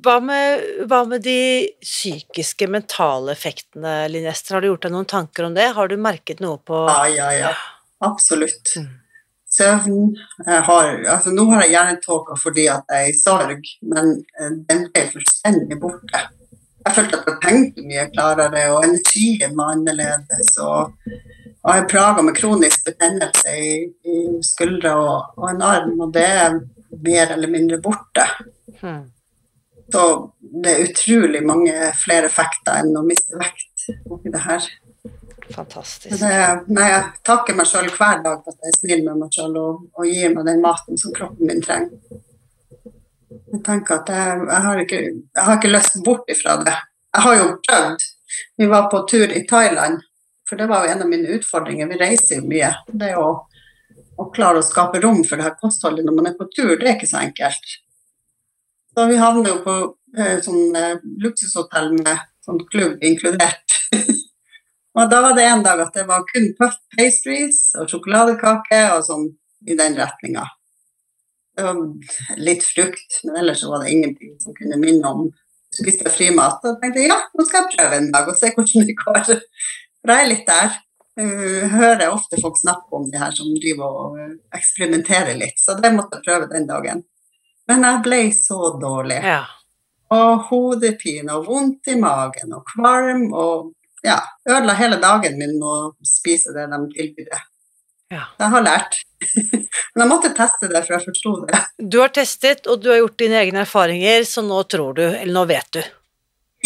hva, 0.04 0.20
med, 0.24 0.68
hva 0.88 1.02
med 1.08 1.24
de 1.26 1.68
psykiske, 1.84 2.68
mentale 2.72 3.34
effektene, 3.36 4.06
Linn 4.12 4.28
Ester? 4.32 4.56
Har 4.56 4.64
du 4.64 4.70
gjort 4.70 4.88
deg 4.88 4.94
noen 4.96 5.10
tanker 5.10 5.48
om 5.50 5.58
det? 5.58 5.68
Har 5.76 5.92
du 5.92 5.98
merket 6.00 6.44
noe 6.44 6.62
på 6.64 6.86
Ja, 6.88 7.02
ja, 7.12 7.32
ja. 7.36 7.52
Absolutt. 8.06 8.72
Mm. 8.80 8.94
Søvn 9.56 10.16
har, 10.48 10.90
altså 11.08 11.32
Nå 11.32 11.46
har 11.54 11.64
jeg 11.64 11.76
hjernetåka 11.76 12.36
fordi 12.40 12.66
at 12.72 12.90
jeg 12.92 13.06
er 13.06 13.12
i 13.12 13.20
sorg, 13.20 13.70
men 13.88 14.18
eh, 14.40 14.58
den 14.68 14.88
ble 14.92 15.06
fullstendig 15.14 15.78
borte. 15.80 16.26
Jeg 16.86 16.98
følte 16.98 17.20
at 17.20 17.30
jeg 17.30 17.40
tenkte 17.44 17.86
mye 17.88 18.04
klarere, 18.14 18.66
og 18.76 18.84
energien 18.86 19.56
var 19.58 19.72
annerledes. 19.74 20.52
Og, 20.62 20.92
og 21.66 21.72
jeg 21.74 21.82
er 21.82 21.90
plaga 21.90 22.22
med 22.22 22.36
kronisk 22.38 22.86
betennelse 22.86 23.54
i, 23.58 23.74
i 24.06 24.16
skuldre 24.46 24.92
og, 25.02 25.34
og 25.42 25.50
en 25.50 25.64
arm, 25.66 25.96
og 26.06 26.12
det 26.14 26.26
er 26.30 26.60
mer 27.02 27.34
eller 27.34 27.50
mindre 27.50 27.80
borte. 27.82 28.26
Hmm. 28.84 29.08
Så 29.90 30.04
det 30.42 30.72
er 30.72 30.84
utrolig 30.86 31.42
mange 31.46 31.74
flere 31.98 32.30
effekter 32.30 32.84
enn 32.84 32.94
å 32.98 33.06
miste 33.06 33.38
vekt 33.42 33.88
oppi 34.14 34.34
det 34.34 34.44
her. 34.46 34.70
Fantastisk. 35.56 36.14
Det, 36.22 36.38
nei, 36.74 36.86
jeg 36.90 37.04
takker 37.26 37.58
meg 37.58 37.70
sjøl 37.70 37.90
hver 37.94 38.22
dag 38.26 38.46
for 38.46 38.54
at 38.54 38.66
jeg 38.66 38.74
er 38.74 38.80
snill 38.80 39.04
med 39.06 39.20
meg 39.24 39.36
sjøl 39.36 39.60
og, 39.62 39.84
og 39.98 40.10
gir 40.10 40.34
meg 40.38 40.48
den 40.50 40.62
maten 40.62 41.02
som 41.02 41.14
kroppen 41.18 41.50
min 41.50 41.66
trenger. 41.66 42.22
Jeg 43.54 43.62
tenker 43.66 44.02
at 44.04 44.10
jeg, 44.14 44.42
jeg, 44.50 44.64
har 44.68 44.82
ikke, 44.82 45.02
jeg 45.06 45.48
har 45.50 45.58
ikke 45.58 45.74
lyst 45.74 46.02
bort 46.06 46.30
ifra 46.30 46.60
det. 46.62 46.78
Jeg 47.16 47.26
har 47.26 47.40
jo 47.42 47.54
prøvd. 47.66 48.06
Vi 48.62 48.70
var 48.70 48.90
på 48.92 49.06
tur 49.10 49.32
i 49.32 49.46
Thailand, 49.48 50.02
for 50.50 50.60
det 50.60 50.68
var 50.70 50.86
jo 50.86 50.94
en 50.94 51.04
av 51.06 51.10
mine 51.10 51.38
utfordringer. 51.38 51.90
Vi 51.90 52.00
reiser 52.00 52.40
jo 52.40 52.50
mye. 52.50 52.72
Det 52.88 53.12
å, 53.18 53.30
å 54.22 54.28
klare 54.36 54.62
å 54.62 54.66
skape 54.66 55.02
rom 55.04 55.24
for 55.26 55.40
det 55.40 55.48
her 55.48 55.58
kostholdet 55.62 56.06
når 56.06 56.18
man 56.20 56.30
er 56.32 56.38
på 56.38 56.48
tur, 56.54 56.76
det 56.78 56.88
er 56.88 56.98
ikke 56.98 57.10
så 57.10 57.22
enkelt. 57.24 57.78
Så 58.96 59.08
vi 59.10 59.20
havner 59.20 59.52
jo 59.52 59.62
på 59.66 59.76
eh, 60.18 60.38
sånn 60.44 60.76
eh, 60.80 61.02
luksushotell 61.24 61.92
med 61.98 62.14
sånn 62.46 62.62
klubb 62.72 63.04
inkludert. 63.04 63.80
Og 64.96 65.10
da 65.12 65.22
var 65.26 65.34
det 65.36 65.48
en 65.50 65.64
dag 65.66 65.82
at 65.84 65.98
det 65.98 66.06
var 66.08 66.24
kun 66.30 66.54
puff 66.56 66.78
pastries 66.96 67.74
og 67.76 67.90
sjokoladekake 67.92 68.78
og 68.94 69.02
sånn 69.04 69.26
i 69.68 69.76
den 69.76 69.98
retninga. 70.00 70.46
Det 71.56 71.66
var 71.66 71.82
litt 72.40 72.64
frukt, 72.64 73.18
men 73.26 73.42
ellers 73.42 73.64
var 73.68 73.84
det 73.84 73.92
ingenting 73.92 74.38
som 74.40 74.56
kunne 74.56 74.80
minne 74.80 75.12
om 75.12 75.26
spiste 75.76 76.12
frimat. 76.12 76.64
Og 76.64 76.80
tenkte 76.80 77.04
ja, 77.10 77.18
nå 77.36 77.46
skal 77.48 77.66
jeg 77.66 77.76
prøve 77.76 78.00
en 78.00 78.10
dag 78.14 78.32
og 78.32 78.40
se 78.40 78.52
hvordan 78.56 78.88
det 78.88 78.96
går. 79.02 79.36
For 80.06 80.14
jeg 80.14 80.26
er 80.26 80.32
litt 80.32 80.48
der. 80.50 80.80
Jeg 81.16 81.70
hører 81.72 82.10
ofte 82.12 82.38
folk 82.44 82.58
snakke 82.60 82.98
om 82.98 83.06
de 83.12 83.20
her 83.20 83.32
som 83.34 83.52
driver 83.56 84.00
og 84.02 84.56
eksperimenterer 84.56 85.38
litt, 85.40 85.56
så 85.62 85.78
det 85.80 85.94
måtte 85.96 86.20
jeg 86.20 86.26
prøve 86.28 86.50
den 86.52 86.68
dagen. 86.68 87.06
Men 87.72 87.88
jeg 87.88 88.02
ble 88.06 88.20
så 88.36 88.74
dårlig. 88.82 89.22
Ja. 89.24 89.42
Og 90.14 90.44
hodepine 90.52 91.40
og 91.40 91.48
vondt 91.48 91.90
i 91.90 91.96
magen 91.98 92.54
og 92.54 92.68
kvalm 92.76 93.32
og 93.34 93.72
ja, 94.06 94.20
ødela 94.46 94.76
hele 94.78 95.00
dagen 95.02 95.40
min 95.40 95.56
med 95.58 95.66
å 95.66 96.06
spise 96.06 96.54
det 96.54 96.68
de 96.70 96.82
tilbyr. 96.94 97.32
Ja. 98.14 98.28
Jeg 98.38 98.52
har 98.54 98.66
lært. 98.66 99.00
Men 99.96 100.04
jeg 100.04 100.12
måtte 100.12 100.34
teste 100.38 100.70
det, 100.70 100.84
for 100.86 100.98
jeg 100.98 101.06
forsto 101.08 101.34
det. 101.48 101.62
Du 101.80 101.98
har 102.04 102.12
testet, 102.14 102.68
og 102.70 102.84
du 102.84 102.92
har 102.92 103.00
gjort 103.02 103.18
dine 103.24 103.40
egne 103.42 103.64
erfaringer, 103.66 104.28
så 104.30 104.44
nå 104.46 104.62
tror 104.70 104.94
du, 105.00 105.06
eller 105.08 105.34
nå 105.34 105.46
vet 105.50 105.72
du. 105.80 105.82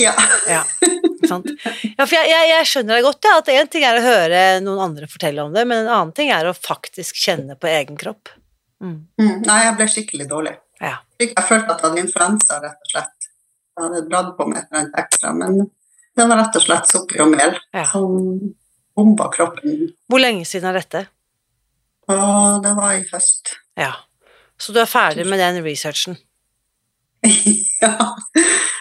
Ja. 0.04 0.16
Ja? 0.50 0.66
ja 1.24 2.06
for 2.06 2.16
jeg, 2.16 2.30
jeg, 2.32 2.50
jeg 2.54 2.68
skjønner 2.72 2.96
deg 3.00 3.06
godt, 3.08 3.26
ja, 3.28 3.38
at 3.42 3.52
én 3.54 3.70
ting 3.72 3.84
er 3.88 4.00
å 4.00 4.04
høre 4.06 4.42
noen 4.64 4.82
andre 4.90 5.08
fortelle 5.12 5.44
om 5.44 5.54
det, 5.56 5.66
men 5.68 5.84
en 5.86 5.92
annen 5.94 6.14
ting 6.16 6.32
er 6.36 6.48
å 6.50 6.54
faktisk 6.56 7.18
kjenne 7.20 7.58
på 7.60 7.68
egen 7.72 7.98
kropp. 8.00 8.32
Mm. 8.80 8.96
Mm, 9.20 9.34
nei, 9.44 9.58
jeg 9.66 9.76
ble 9.80 9.88
skikkelig 9.92 10.28
dårlig. 10.32 10.56
Ja. 10.80 10.96
Jeg 11.20 11.34
følte 11.44 11.74
at 11.76 11.82
jeg 11.84 11.90
hadde 11.90 12.04
influensa, 12.06 12.60
rett 12.64 12.80
og 12.88 12.94
slett. 12.94 13.30
Jeg 13.76 13.84
hadde 13.86 14.04
dratt 14.12 14.32
på 14.38 14.48
meg 14.48 14.62
et 14.62 14.70
eller 14.72 14.82
annet 14.86 15.00
ekstra, 15.04 15.34
men 15.36 15.60
det 16.16 16.28
var 16.28 16.40
rett 16.42 16.56
og 16.60 16.64
slett 16.66 16.92
sukker 16.92 17.24
og 17.26 17.34
mel 17.36 17.58
Ja. 17.76 17.86
som 17.92 18.16
bomba 18.96 19.30
kroppen. 19.32 19.90
Hvor 20.12 20.20
lenge 20.24 20.48
siden 20.48 20.72
er 20.72 20.80
dette? 20.80 21.06
Og 22.10 22.64
det 22.64 22.72
var 22.80 22.96
i 22.98 23.04
høst. 23.12 23.54
Ja. 23.80 23.92
Så 24.60 24.74
du 24.76 24.80
er 24.82 24.90
ferdig 24.90 25.28
med 25.30 25.40
den 25.40 25.62
researchen? 25.64 26.18
ja. 27.86 27.94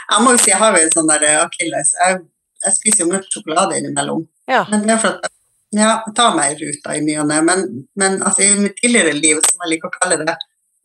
Jeg 0.09 0.25
må 0.25 0.35
jo 0.35 0.41
si 0.43 0.53
jeg 0.53 0.61
har 0.61 0.77
jo 0.77 0.85
en 0.85 0.95
sånn 0.95 1.11
der 1.11 1.27
akilles. 1.45 1.95
Jeg, 2.01 2.21
jeg 2.65 2.77
spiser 2.77 3.05
jo 3.05 3.11
mørk 3.13 3.29
sjokolade 3.33 3.79
innimellom. 3.79 4.25
Ja. 4.49 4.65
Men 4.71 4.87
det 4.87 4.97
er 4.97 5.03
for 5.03 5.19
at 5.19 5.35
ja, 5.77 5.91
jeg 6.07 6.15
tar 6.17 6.37
meg 6.37 6.61
ruta 6.63 6.95
i 6.97 7.03
ny 7.05 7.19
og 7.21 7.29
ne. 7.29 7.41
Men, 7.45 7.65
men 8.01 8.21
altså, 8.23 8.47
i 8.47 8.63
mitt 8.63 8.79
tidligere 8.81 9.13
liv, 9.17 9.41
som 9.45 9.65
jeg 9.65 9.75
liker 9.75 9.91
å 9.91 9.99
kalle 9.99 10.21
det, 10.23 10.37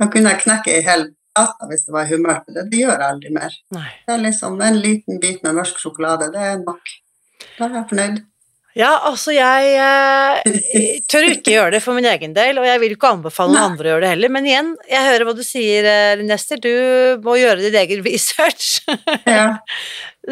da 0.02 0.10
kunne 0.12 0.34
jeg 0.34 0.44
knekke 0.44 0.74
ei 0.74 0.84
hel 0.84 1.08
plate 1.34 1.70
hvis 1.70 1.88
det 1.88 1.96
var 1.96 2.10
humør 2.10 2.42
til 2.44 2.58
det. 2.58 2.66
Det 2.72 2.82
gjør 2.82 2.98
jeg 2.98 3.08
aldri 3.08 3.32
mer. 3.38 3.56
Nei. 3.78 3.88
Det 4.08 4.16
er 4.16 4.26
liksom 4.26 4.60
en 4.62 4.82
liten 4.84 5.24
bit 5.24 5.42
med 5.46 5.58
mørk 5.60 5.80
sjokolade, 5.82 6.30
det 6.34 6.44
er 6.52 6.62
nok. 6.62 6.94
Da 7.58 7.70
er 7.70 7.80
jeg 7.80 7.90
fornøyd. 7.94 8.22
Ja, 8.76 8.90
altså 9.06 9.34
jeg 9.36 9.74
eh, 9.78 11.02
tør 11.12 11.28
ikke 11.30 11.52
gjøre 11.54 11.76
det 11.76 11.82
for 11.84 11.94
min 11.94 12.08
egen 12.10 12.32
del, 12.34 12.58
og 12.58 12.66
jeg 12.66 12.80
vil 12.82 12.96
ikke 12.96 13.12
anbefale 13.14 13.54
noen 13.54 13.74
andre 13.74 13.86
å 13.86 13.92
gjøre 13.94 14.06
det 14.06 14.12
heller, 14.16 14.32
men 14.34 14.48
igjen, 14.50 14.72
jeg 14.90 15.06
hører 15.12 15.28
hva 15.30 15.36
du 15.38 15.44
sier, 15.46 15.86
eh, 15.86 16.24
Nester, 16.26 16.58
du 16.64 16.72
må 17.26 17.36
gjøre 17.38 17.62
din 17.68 17.78
egen 17.84 18.02
research. 18.08 18.80
Ja. 19.30 19.60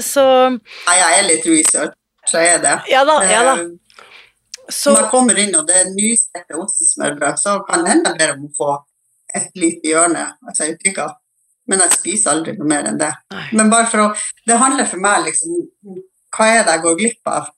Så 0.02 0.24
Nei, 0.56 0.96
jeg 0.98 1.20
er 1.20 1.28
litt 1.28 1.46
research, 1.52 1.94
så 2.32 2.42
er 2.42 2.58
det. 2.64 2.76
ja 2.90 3.04
da, 3.06 3.20
ja 3.30 3.44
da. 3.52 3.56
Eh, 3.62 3.78
Så 4.72 4.94
Når 4.94 5.02
jeg 5.04 5.12
kommer 5.12 5.40
inn 5.42 5.56
og 5.60 5.66
det 5.68 5.76
er 5.82 5.90
nystekte 5.94 6.56
ostesmørbrød, 6.56 7.38
så 7.42 7.58
kan 7.68 7.82
det 7.84 7.92
hende 7.92 8.14
jeg 8.14 8.20
ber 8.22 8.34
om 8.38 8.46
å 8.48 8.52
få 8.58 8.72
et 9.36 9.50
lite 9.60 9.90
hjørne, 9.92 10.26
altså 10.48 10.70
jeg 10.70 10.78
tykka. 10.82 11.10
Men 11.68 11.84
jeg 11.86 11.94
spiser 11.98 12.32
aldri 12.34 12.54
noe 12.58 12.68
mer 12.72 12.88
enn 12.90 12.98
det. 13.00 13.10
Nei. 13.36 13.44
Men 13.60 13.70
bare 13.72 13.90
for 13.92 14.06
å 14.06 14.12
Det 14.48 14.58
handler 14.62 14.88
for 14.90 15.04
meg 15.04 15.26
liksom 15.28 15.58
om 15.60 16.00
hva 16.38 16.48
er 16.56 16.64
det 16.66 16.78
jeg 16.78 16.84
går 16.88 16.98
glipp 17.04 17.32
av? 17.38 17.50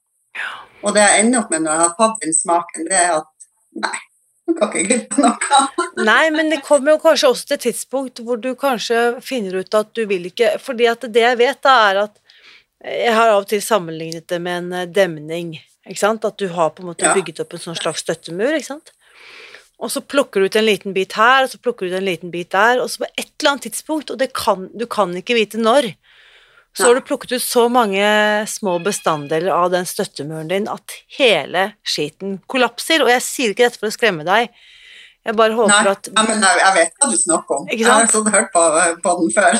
Og 0.83 0.95
det 0.95 1.03
jeg 1.03 1.23
ender 1.23 1.43
opp 1.43 1.53
med 1.53 1.63
når 1.65 1.71
jeg 1.77 1.83
har 1.83 1.93
tatt 1.99 2.25
den 2.25 2.35
smaken, 2.35 2.87
det 2.89 2.97
er 2.99 3.11
at 3.17 3.47
nei, 3.83 3.99
du 4.47 4.53
kan 4.57 4.71
ikke 4.71 4.83
glippe 4.89 5.23
noe. 5.23 5.59
Nei, 6.09 6.23
men 6.35 6.49
det 6.51 6.59
kommer 6.65 6.95
jo 6.95 7.01
kanskje 7.03 7.29
også 7.31 7.47
til 7.47 7.55
et 7.55 7.65
tidspunkt 7.69 8.19
hvor 8.25 8.39
du 8.41 8.49
kanskje 8.59 9.03
finner 9.23 9.61
ut 9.61 9.77
at 9.77 9.93
du 9.95 10.01
vil 10.09 10.25
ikke 10.27 10.57
Fordi 10.59 10.89
at 10.89 11.05
det 11.15 11.23
jeg 11.23 11.39
vet, 11.39 11.61
da, 11.63 11.75
er 11.91 12.01
at 12.07 12.17
Jeg 12.83 13.13
har 13.15 13.31
av 13.31 13.45
og 13.45 13.47
til 13.47 13.61
sammenlignet 13.63 14.27
det 14.27 14.41
med 14.43 14.57
en 14.57 14.73
eh, 14.81 14.89
demning. 14.91 15.53
Ikke 15.87 16.01
sant? 16.01 16.25
At 16.27 16.35
du 16.41 16.49
har 16.51 16.73
på 16.75 16.83
en 16.83 16.89
måte 16.91 17.07
Ja. 17.07 17.13
bygget 17.15 17.39
opp 17.39 17.55
en 17.55 17.63
sånn 17.63 17.79
slags 17.79 18.03
støttemur. 18.03 18.51
ikke 18.57 18.73
sant? 18.73 18.91
Og 19.79 19.91
så 19.91 20.01
plukker 20.03 20.39
du 20.39 20.47
ut 20.47 20.55
en 20.59 20.65
liten 20.67 20.93
bit 20.95 21.15
her, 21.15 21.43
og 21.45 21.49
så 21.51 21.59
plukker 21.63 21.87
du 21.87 21.93
ut 21.93 21.99
en 22.01 22.05
liten 22.07 22.31
bit 22.31 22.51
der, 22.51 22.81
og 22.83 22.89
så 22.91 23.03
på 23.03 23.09
et 23.17 23.31
eller 23.39 23.51
annet 23.53 23.65
tidspunkt, 23.67 24.11
og 24.11 24.19
det 24.19 24.29
kan, 24.33 24.69
du 24.75 24.85
kan 24.87 25.11
ikke 25.15 25.35
vite 25.35 25.59
når, 25.59 25.89
så 26.73 26.87
har 26.87 26.97
du 26.97 27.05
plukket 27.05 27.35
ut 27.35 27.43
så 27.45 27.67
mange 27.69 28.03
små 28.49 28.79
bestanddeler 28.81 29.53
av 29.53 29.71
den 29.73 29.85
støttemuren 29.85 30.49
din 30.49 30.69
at 30.71 30.95
hele 31.19 31.67
skiten 31.85 32.39
kollapser. 32.49 33.03
Og 33.05 33.11
jeg 33.13 33.25
sier 33.25 33.53
ikke 33.53 33.67
dette 33.67 33.81
for 33.81 33.91
å 33.91 33.93
skremme 33.93 34.25
deg, 34.25 34.49
jeg 35.23 35.37
bare 35.39 35.55
håper 35.55 35.71
Nei, 35.71 35.91
at 35.93 36.09
nei, 36.11 36.23
men 36.27 36.41
jeg, 36.43 36.71
vet 36.75 36.97
hva 36.99 37.09
du 37.11 37.19
snakker 37.19 37.59
om. 37.61 37.67
Jeg 37.71 37.85
har 37.87 38.09
sånn 38.11 38.25
hørt 38.33 38.49
på, 38.51 38.63
på 39.05 39.13
den 39.21 39.29
før. 39.37 39.59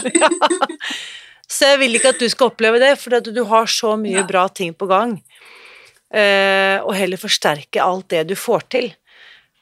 Så 1.53 1.69
jeg 1.69 1.79
vil 1.83 1.99
ikke 1.99 2.11
at 2.15 2.19
du 2.19 2.27
skal 2.31 2.49
oppleve 2.49 2.81
det, 2.81 2.95
for 2.99 3.13
du 3.23 3.43
har 3.47 3.69
så 3.69 3.93
mye 3.99 4.23
Ja. 4.23 4.27
bra 4.27 4.47
ting 4.49 4.73
på 4.73 4.89
gang. 4.89 5.19
Uh, 6.13 6.81
og 6.85 6.93
heller 6.97 7.17
forsterke 7.17 7.81
alt 7.81 8.09
det 8.13 8.23
du 8.29 8.35
får 8.37 8.67
til, 8.73 8.91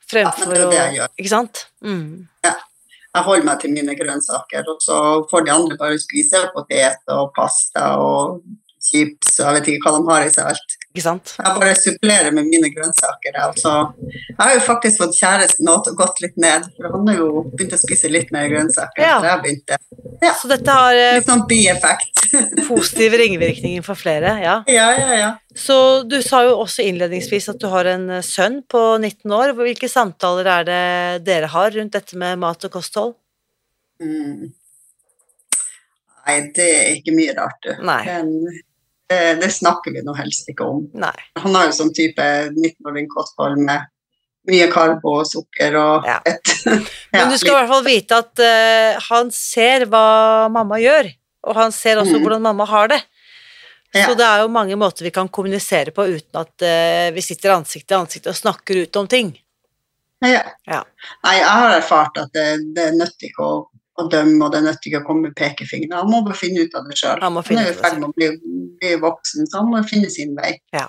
fremfor 0.08 0.52
det 0.52 0.62
er 0.62 0.72
det 0.72 1.04
å. 1.04 1.08
Ikke 1.20 1.32
sant? 1.32 1.66
Mm. 1.84 2.28
Jeg 3.12 3.28
holder 3.28 3.44
meg 3.44 3.60
til 3.60 3.74
mine 3.76 3.96
grønnsaker, 4.00 4.68
og 4.72 4.78
så 4.80 4.98
får 5.32 5.44
de 5.44 5.52
andre 5.52 5.78
bare 5.80 6.00
spise 6.00 6.46
potet 6.54 7.12
og 7.12 7.34
pasta 7.36 7.90
og 8.00 8.40
chips 8.82 9.36
og 9.40 9.46
jeg 9.46 9.58
vet 9.58 9.68
ikke 9.72 9.90
hva 9.90 9.98
de 9.98 10.08
har 10.10 10.26
i 10.26 10.32
seg 10.34 10.52
alt. 10.52 10.78
Ikke 10.92 11.04
sant? 11.06 11.34
Jeg 11.38 11.56
bare 11.56 11.76
supplerer 11.80 12.34
med 12.36 12.50
mine 12.52 12.68
grønnsaker. 12.74 13.38
Altså, 13.40 13.74
jeg 14.12 14.36
har 14.42 14.56
jo 14.58 14.64
faktisk 14.66 15.00
fått 15.00 15.16
kjæresten 15.16 15.68
nå 15.68 15.78
til 15.86 15.94
å 15.94 16.00
gått 16.02 16.18
litt 16.24 16.40
ned, 16.42 16.66
for 16.76 16.98
han 16.98 17.08
har 17.08 17.20
jo 17.22 17.44
begynt 17.54 17.76
å 17.78 17.80
spise 17.80 18.12
litt 18.12 18.34
mer 18.36 18.50
grønnsaker. 18.52 19.00
Ja. 19.00 19.20
Jeg 19.24 19.44
begynte. 19.46 19.78
Ja, 20.20 20.34
Så 20.36 20.50
dette 20.52 20.76
har 20.76 20.98
eh, 20.98 21.14
litt 21.20 21.30
sånn 21.30 21.46
bieffekt. 21.48 22.26
positive 22.68 23.20
ringvirkninger 23.22 23.86
for 23.86 24.00
flere, 24.00 24.36
ja. 24.44 24.58
ja, 24.72 24.88
ja, 25.00 25.16
ja. 25.16 25.30
Så 25.56 25.78
du 26.08 26.18
sa 26.24 26.44
jo 26.48 26.58
også 26.64 26.84
innledningsvis 26.88 27.50
at 27.54 27.60
du 27.62 27.70
har 27.72 27.88
en 27.92 28.10
eh, 28.18 28.26
sønn 28.26 28.60
på 28.68 28.82
19 28.98 29.38
år. 29.38 29.54
Hvilke 29.62 29.88
samtaler 29.92 30.50
er 30.58 30.68
det 30.68 30.82
dere 31.28 31.52
har 31.56 31.72
rundt 31.78 31.96
dette 31.96 32.20
med 32.20 32.42
mat 32.44 32.68
og 32.68 32.76
kosthold? 32.76 33.16
Mm. 34.04 34.52
Nei, 36.22 36.36
det 36.56 36.68
er 36.68 36.92
ikke 37.00 37.16
mye 37.16 37.38
rart, 37.38 37.64
du. 37.64 37.72
Nei. 37.88 38.02
Den, 38.06 38.62
det, 39.42 39.50
snakker 39.54 39.94
vi 39.96 40.04
nå 40.06 40.14
helst 40.18 40.50
ikke 40.52 40.68
om. 40.68 40.84
Nei. 40.98 41.14
Han 41.44 41.56
har 41.58 41.68
jo 41.70 41.76
sånn 41.78 41.94
type 41.96 42.26
19-åring 42.56 43.08
kosthold 43.12 43.60
med 43.62 43.88
mye 44.50 44.68
karbo 44.74 45.20
og 45.20 45.28
sukker 45.30 45.76
og 45.78 46.08
Ja. 46.10 46.20
fett. 46.26 46.54
Men 47.14 47.30
du 47.30 47.38
skal 47.38 47.52
i 47.54 47.58
hvert 47.60 47.70
fall 47.74 47.84
vite 47.86 48.18
at 48.24 48.42
uh, 48.42 49.02
han 49.12 49.30
ser 49.36 49.86
hva 49.92 50.48
mamma 50.50 50.80
gjør, 50.82 51.12
og 51.46 51.56
han 51.60 51.72
ser 51.76 52.02
også 52.02 52.18
Mm. 52.18 52.24
hvordan 52.26 52.42
mamma 52.50 52.66
har 52.70 52.88
det. 52.94 53.02
Så 53.92 54.16
det 54.16 54.24
er 54.24 54.40
jo 54.40 54.48
mange 54.48 54.76
måter 54.80 55.04
vi 55.04 55.12
kan 55.12 55.28
kommunisere 55.28 55.92
på 55.92 56.06
uten 56.08 56.38
at 56.40 56.64
uh, 56.64 57.12
vi 57.12 57.22
sitter 57.22 57.52
ansikt 57.58 57.90
til 57.92 57.98
ansikt 58.00 58.30
og 58.32 58.38
snakker 58.40 58.86
ut 58.86 58.96
om 59.02 59.08
ting. 59.12 59.34
Ja. 60.24 60.42
Ja. 60.70 60.84
Nei, 61.26 61.36
jeg 61.42 61.50
har 61.50 61.76
erfart 61.76 62.18
at 62.22 62.32
det, 62.34 62.46
det 62.76 62.86
er 62.88 62.96
nødt 62.96 63.26
ikke 63.26 63.44
å, 63.44 63.56
å 64.00 64.06
dømme, 64.08 64.46
og 64.46 64.54
det 64.54 64.62
er 64.62 64.68
nødt 64.70 64.86
ikke 64.88 65.02
å 65.02 65.06
komme 65.10 65.28
med 65.28 65.36
pekefingre. 65.36 65.98
Han 65.98 66.10
må 66.14 66.22
bare 66.24 66.38
finne 66.40 66.64
ut 66.64 66.76
av 66.78 66.86
det 66.88 66.98
sjøl. 67.02 67.20
Han 67.26 67.36
Han 67.42 67.58
er 67.62 67.72
i 67.74 67.78
ferd 67.82 67.98
med 68.00 68.10
å 68.10 68.14
bli, 68.16 68.30
bli 68.82 68.96
voksen, 69.02 69.48
så 69.48 69.62
han 69.62 69.70
må 69.72 69.84
finne 69.88 70.10
sin 70.12 70.34
vei. 70.38 70.56
Ja. 70.76 70.88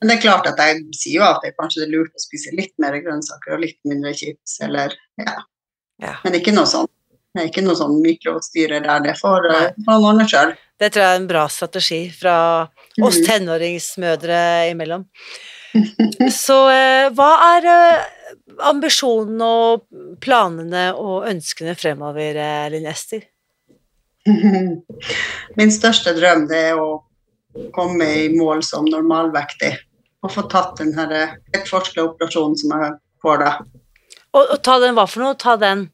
Men 0.00 0.10
det 0.10 0.16
er 0.18 0.24
klart 0.26 0.48
at 0.50 0.58
jeg 0.60 0.82
sier 0.96 1.20
jo 1.22 1.24
at 1.28 1.44
det 1.44 1.54
kanskje 1.56 1.82
det 1.82 1.86
er 1.88 1.94
lurt 1.94 2.16
å 2.16 2.20
spise 2.20 2.52
litt 2.56 2.74
mer 2.82 2.96
grønnsaker 3.00 3.54
og 3.56 3.62
litt 3.64 3.78
mindre 3.88 4.12
chips, 4.16 4.58
eller 4.64 4.92
ja. 5.20 5.38
Ja. 6.02 6.14
Men 6.24 6.36
ikke 6.36 6.52
noe 6.52 6.68
sånn. 6.68 6.88
Det 7.36 7.42
er 7.42 7.48
ikke 7.50 7.62
noe 7.64 7.76
sånn 7.76 7.98
mikrostyre 8.04 8.78
der, 8.84 9.00
det 9.04 9.12
får 9.20 9.46
man 9.46 9.56
eh, 9.66 9.74
han 9.88 10.04
ordne 10.08 10.24
sjøl. 10.28 10.54
Det 10.80 10.88
tror 10.92 11.02
jeg 11.04 11.14
er 11.16 11.20
en 11.22 11.28
bra 11.28 11.42
strategi 11.52 12.02
fra 12.12 12.36
oss 13.00 13.18
Mhm. 13.20 13.24
tenåringsmødre 13.28 14.40
imellom. 14.72 15.04
Så 16.32 16.56
eh, 16.72 17.08
hva 17.16 17.30
er 17.56 17.68
eh, 17.72 18.04
ambisjonene 18.68 19.44
og 19.44 19.86
planene 20.24 20.90
og 20.96 21.26
ønskene 21.28 21.74
fremover, 21.76 22.40
Linn 22.72 22.88
Ester? 22.88 23.24
Min 25.56 25.70
største 25.72 26.12
drøm 26.16 26.46
det 26.50 26.62
er 26.72 26.80
å 26.80 27.02
komme 27.76 28.06
i 28.24 28.28
mål 28.36 28.62
som 28.66 28.86
normalvektig 28.88 29.72
og 30.24 30.32
få 30.32 30.46
tatt 30.50 30.78
den 30.80 30.94
her 30.96 31.12
operasjonen 32.08 32.56
som 32.58 32.72
jeg 32.74 32.94
får 33.22 33.42
da. 33.44 33.50
Og, 34.36 34.42
og 34.42 34.58
ta 34.66 34.78
den, 34.82 34.96
hva 34.96 35.06
for 35.08 35.22
noe? 35.24 35.36
Ta 35.38 35.54
den. 35.60 35.86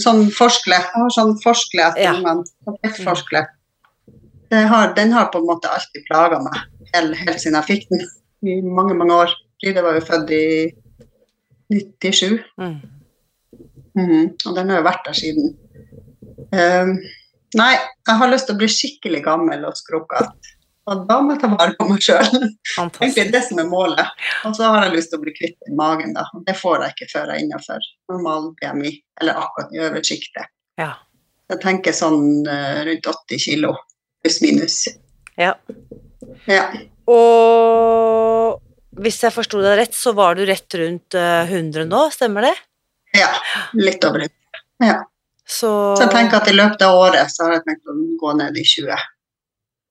Sånn 0.00 0.26
forskle. 0.34 0.76
Jeg 0.76 0.92
har 0.92 1.12
sånn 1.14 1.36
forskle 1.42 1.86
etter 1.88 2.04
Ja. 2.04 2.12
ungene. 2.18 2.44
sånn 4.52 4.68
har, 4.70 4.92
den 4.94 5.12
har 5.12 5.30
på 5.32 5.40
en 5.40 5.48
måte 5.48 5.70
alltid 5.72 6.04
plaga 6.06 6.38
meg, 6.44 6.58
helt, 6.92 7.16
helt 7.16 7.40
siden 7.40 7.56
jeg 7.58 7.70
fikk 7.70 7.88
den 7.90 8.04
i 8.44 8.60
mange, 8.62 8.94
mange 8.94 9.16
år. 9.24 9.32
Fride 9.62 9.82
var 9.82 9.96
jo 9.96 10.04
født 10.04 10.30
i 10.36 10.44
97. 11.72 12.42
Mm. 12.60 12.76
Mm, 13.96 14.24
Og 14.46 14.56
den 14.56 14.70
har 14.70 14.80
jo 14.82 14.86
vært 14.86 15.06
der 15.06 15.16
siden. 15.16 15.54
Um, 16.54 16.92
nei, 17.58 17.72
jeg 18.06 18.18
har 18.20 18.30
lyst 18.30 18.46
til 18.50 18.56
å 18.56 18.60
bli 18.60 18.68
skikkelig 18.70 19.22
gammel 19.24 19.64
og 19.66 19.78
skrukkete. 19.78 20.53
Og 20.90 21.04
da 21.08 21.16
må 21.24 21.32
jeg 21.32 21.40
ta 21.40 21.48
vare 21.54 21.72
på 21.78 21.86
meg 21.88 22.02
sjøl. 22.04 22.26
Egentlig 22.76 23.30
det 23.32 23.40
som 23.46 23.60
er 23.62 23.68
målet. 23.70 24.10
Og 24.44 24.52
så 24.58 24.66
har 24.68 24.84
jeg 24.84 24.96
lyst 24.98 25.12
til 25.12 25.20
å 25.20 25.24
bli 25.24 25.32
kvitt 25.36 25.70
i 25.70 25.76
magen, 25.78 26.12
da. 26.16 26.26
Det 26.44 26.56
får 26.58 26.84
jeg 26.84 26.94
ikke 26.96 27.08
før 27.12 27.30
jeg 27.32 27.38
er 27.38 27.44
innenfor 27.46 27.86
normal 28.12 28.50
BMI, 28.60 28.92
eller 29.22 29.40
akkurat 29.46 29.72
i 29.72 29.80
øvre 29.86 30.02
sjiktet. 30.04 30.50
Ja. 30.80 30.90
Jeg 31.52 31.60
tenker 31.62 31.96
sånn 31.96 32.44
eh, 32.48 32.82
rundt 32.88 33.08
80 33.14 33.40
kilo, 33.46 33.72
pluss 34.24 34.40
minus. 34.44 34.82
ja. 35.40 35.54
Ja. 36.48 36.66
Og 37.08 38.60
hvis 39.00 39.18
jeg 39.24 39.34
forsto 39.34 39.60
deg 39.64 39.76
rett, 39.80 39.96
så 39.96 40.12
var 40.16 40.36
du 40.38 40.44
rett 40.48 40.76
rundt 40.80 41.16
eh, 41.18 41.50
100 41.50 41.84
nå, 41.90 42.04
stemmer 42.14 42.48
det? 42.48 42.54
ja. 43.16 43.30
Litt 43.78 44.04
over 44.04 44.24
100. 44.26 44.62
Ja. 44.84 45.00
Så, 45.46 45.68
Så 45.96 46.06
jeg 46.06 46.12
tenker 46.14 46.40
at 46.40 46.48
i 46.48 46.54
løpet 46.56 46.82
av 46.86 46.96
året 46.96 47.28
så 47.30 47.44
har 47.46 47.58
jeg 47.58 47.64
tenkt 47.66 47.90
å 47.92 47.94
gå 48.20 48.32
ned 48.40 48.56
i 48.56 48.64
20. 48.64 48.96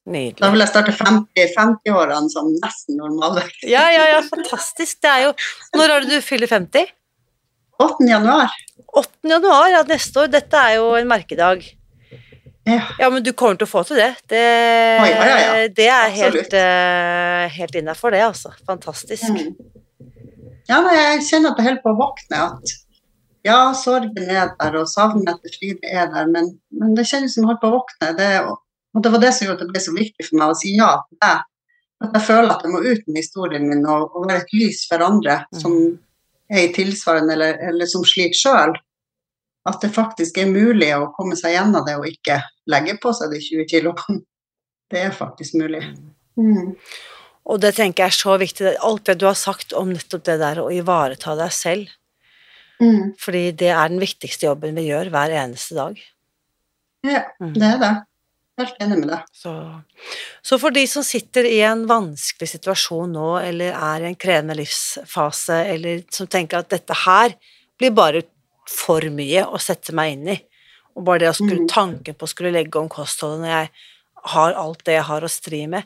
Da 0.04 0.50
vil 0.52 0.60
jeg 0.60 0.68
starte 0.68 0.92
50 0.92 1.54
50-årene 1.56 2.32
som 2.32 2.50
nesten 2.58 2.98
normalvekt. 3.00 3.62
Ja, 3.64 3.86
ja, 3.94 4.10
ja, 4.12 4.18
fantastisk. 4.28 4.98
Det 5.00 5.08
er 5.08 5.22
jo 5.30 5.32
Når 5.80 5.94
er 5.94 6.04
det 6.04 6.18
du 6.18 6.26
fyller 6.26 6.52
50? 6.52 6.92
8. 7.80 8.10
januar. 8.10 8.52
8. 9.00 9.08
januar, 9.32 9.70
ja, 9.72 9.80
neste 9.88 10.26
år. 10.26 10.34
Dette 10.34 10.60
er 10.60 10.76
jo 10.82 10.92
en 11.00 11.08
merkedag. 11.08 11.64
Ja. 12.68 12.82
Ja, 13.00 13.10
men 13.10 13.24
du 13.24 13.32
kommer 13.36 13.56
til 13.60 13.68
å 13.68 13.72
få 13.72 13.84
til 13.88 14.00
det. 14.00 14.12
Det, 14.32 14.44
Å, 14.44 15.08
ja, 15.08 15.24
ja, 15.28 15.40
ja. 15.40 15.72
det 15.80 15.88
er 15.92 16.14
helt, 16.16 16.54
uh, 16.56 17.48
helt 17.58 17.80
innafor, 17.80 18.16
det, 18.16 18.24
altså. 18.28 18.54
Fantastisk. 18.68 19.32
Mm. 19.32 19.56
Ja, 20.70 20.80
men 20.84 20.96
jeg 20.96 21.26
kjenner 21.28 21.52
at 21.52 21.60
det 21.60 21.66
holder 21.68 21.84
på 21.84 21.92
å 21.92 22.00
våkne. 22.00 22.44
At 22.52 22.76
ja, 23.44 23.58
sorgen 23.76 24.16
er 24.24 24.54
der, 24.56 24.78
og 24.80 24.88
savnet 24.88 25.34
etter 25.34 25.58
Fride 25.58 25.90
er 25.92 26.08
der, 26.14 26.30
men, 26.32 26.54
men 26.72 26.94
det 26.96 27.08
kjennes 27.10 27.36
som 27.36 27.44
jeg 27.44 27.52
holder 27.52 27.64
på 27.64 27.72
å 27.72 27.80
våkne. 27.82 28.14
Det, 28.20 28.30
og 28.94 29.04
det 29.04 29.12
var 29.14 29.22
det 29.24 29.34
som 29.34 29.48
gjorde 29.48 29.60
at 29.62 29.66
det 29.68 29.74
ble 29.74 29.82
så 29.84 29.94
viktig 29.96 30.26
for 30.28 30.40
meg 30.40 30.54
å 30.54 30.58
si 30.60 30.76
ja 30.78 30.90
til 31.08 31.20
det. 31.24 31.36
At 32.04 32.18
jeg 32.18 32.26
føler 32.28 32.52
at 32.52 32.64
jeg 32.66 32.74
må 32.74 32.82
ut 32.84 33.06
med 33.08 33.20
historien 33.22 33.68
min 33.70 33.86
og, 33.88 34.10
og 34.14 34.28
være 34.28 34.44
et 34.44 34.54
lys 34.58 34.82
for 34.90 35.04
andre 35.06 35.38
som 35.56 35.78
er 36.52 36.66
i 36.68 36.74
tilsvarende 36.76 37.34
eller, 37.38 37.62
eller 37.70 37.90
som 37.90 38.04
sliter 38.06 38.38
sjøl. 38.38 38.76
At 39.70 39.80
det 39.80 39.94
faktisk 39.96 40.38
er 40.42 40.52
mulig 40.52 40.90
å 40.98 41.08
komme 41.16 41.38
seg 41.40 41.56
gjennom 41.56 41.86
det 41.88 41.96
og 41.96 42.10
ikke 42.10 42.42
legge 42.70 42.98
på 43.00 43.14
seg 43.16 43.32
de 43.32 43.40
20 43.40 43.70
kiloene. 43.72 44.20
Det 44.92 45.00
er 45.08 45.16
faktisk 45.16 45.56
mulig. 45.58 45.82
Mm. 46.36 46.74
Og 47.50 47.60
det 47.64 47.74
tenker 47.78 48.04
jeg 48.04 48.12
er 48.14 48.20
så 48.20 48.36
viktig. 48.40 48.74
Alt 48.84 49.08
det 49.08 49.18
du 49.22 49.26
har 49.30 49.40
sagt 49.40 49.74
om 49.76 49.90
nettopp 49.96 50.26
det 50.28 50.38
der 50.44 50.60
å 50.62 50.70
ivareta 50.76 51.38
deg 51.40 51.56
selv. 51.56 51.92
Mm. 52.84 53.14
Fordi 53.20 53.46
det 53.64 53.72
er 53.72 53.92
den 53.92 54.04
viktigste 54.04 54.50
jobben 54.50 54.76
vi 54.76 54.90
gjør 54.90 55.10
hver 55.14 55.34
eneste 55.40 55.80
dag. 55.80 56.00
Ja, 57.08 57.24
Mm. 57.40 57.54
det 57.56 57.68
er 57.68 57.80
det. 57.82 57.94
Helt 58.62 58.76
enig 58.86 59.00
med 59.00 59.08
deg. 59.10 59.22
Så, 59.34 59.52
så 60.46 60.60
for 60.62 60.76
de 60.76 60.84
som 60.90 61.04
sitter 61.06 61.48
i 61.50 61.60
en 61.66 61.88
vanskelig 61.90 62.52
situasjon 62.52 63.16
nå, 63.16 63.30
eller 63.42 63.74
er 63.74 64.04
i 64.06 64.10
en 64.12 64.18
krevende 64.20 64.58
livsfase, 64.60 65.58
eller 65.74 66.04
som 66.14 66.30
tenker 66.30 66.60
at 66.62 66.70
dette 66.70 66.94
her 67.06 67.34
blir 67.82 67.96
bare 67.98 68.22
for 68.70 69.02
mye 69.14 69.42
å 69.50 69.58
sette 69.62 69.96
meg 69.98 70.14
inn 70.14 70.30
i, 70.36 70.38
og 70.94 71.08
bare 71.08 71.24
det 71.26 71.32
å 71.32 71.38
skulle 71.40 71.64
Mhm. 71.66 71.72
tanken 71.74 72.16
på 72.16 72.28
å 72.28 72.30
skulle 72.30 72.54
legge 72.54 72.78
om 72.80 72.90
kostholdet 72.90 73.42
når 73.42 73.50
jeg 73.56 73.70
har 74.36 74.54
alt 74.54 74.84
det 74.86 74.94
jeg 75.00 75.08
har 75.10 75.22
å 75.26 75.30
stri 75.32 75.64
med, 75.68 75.84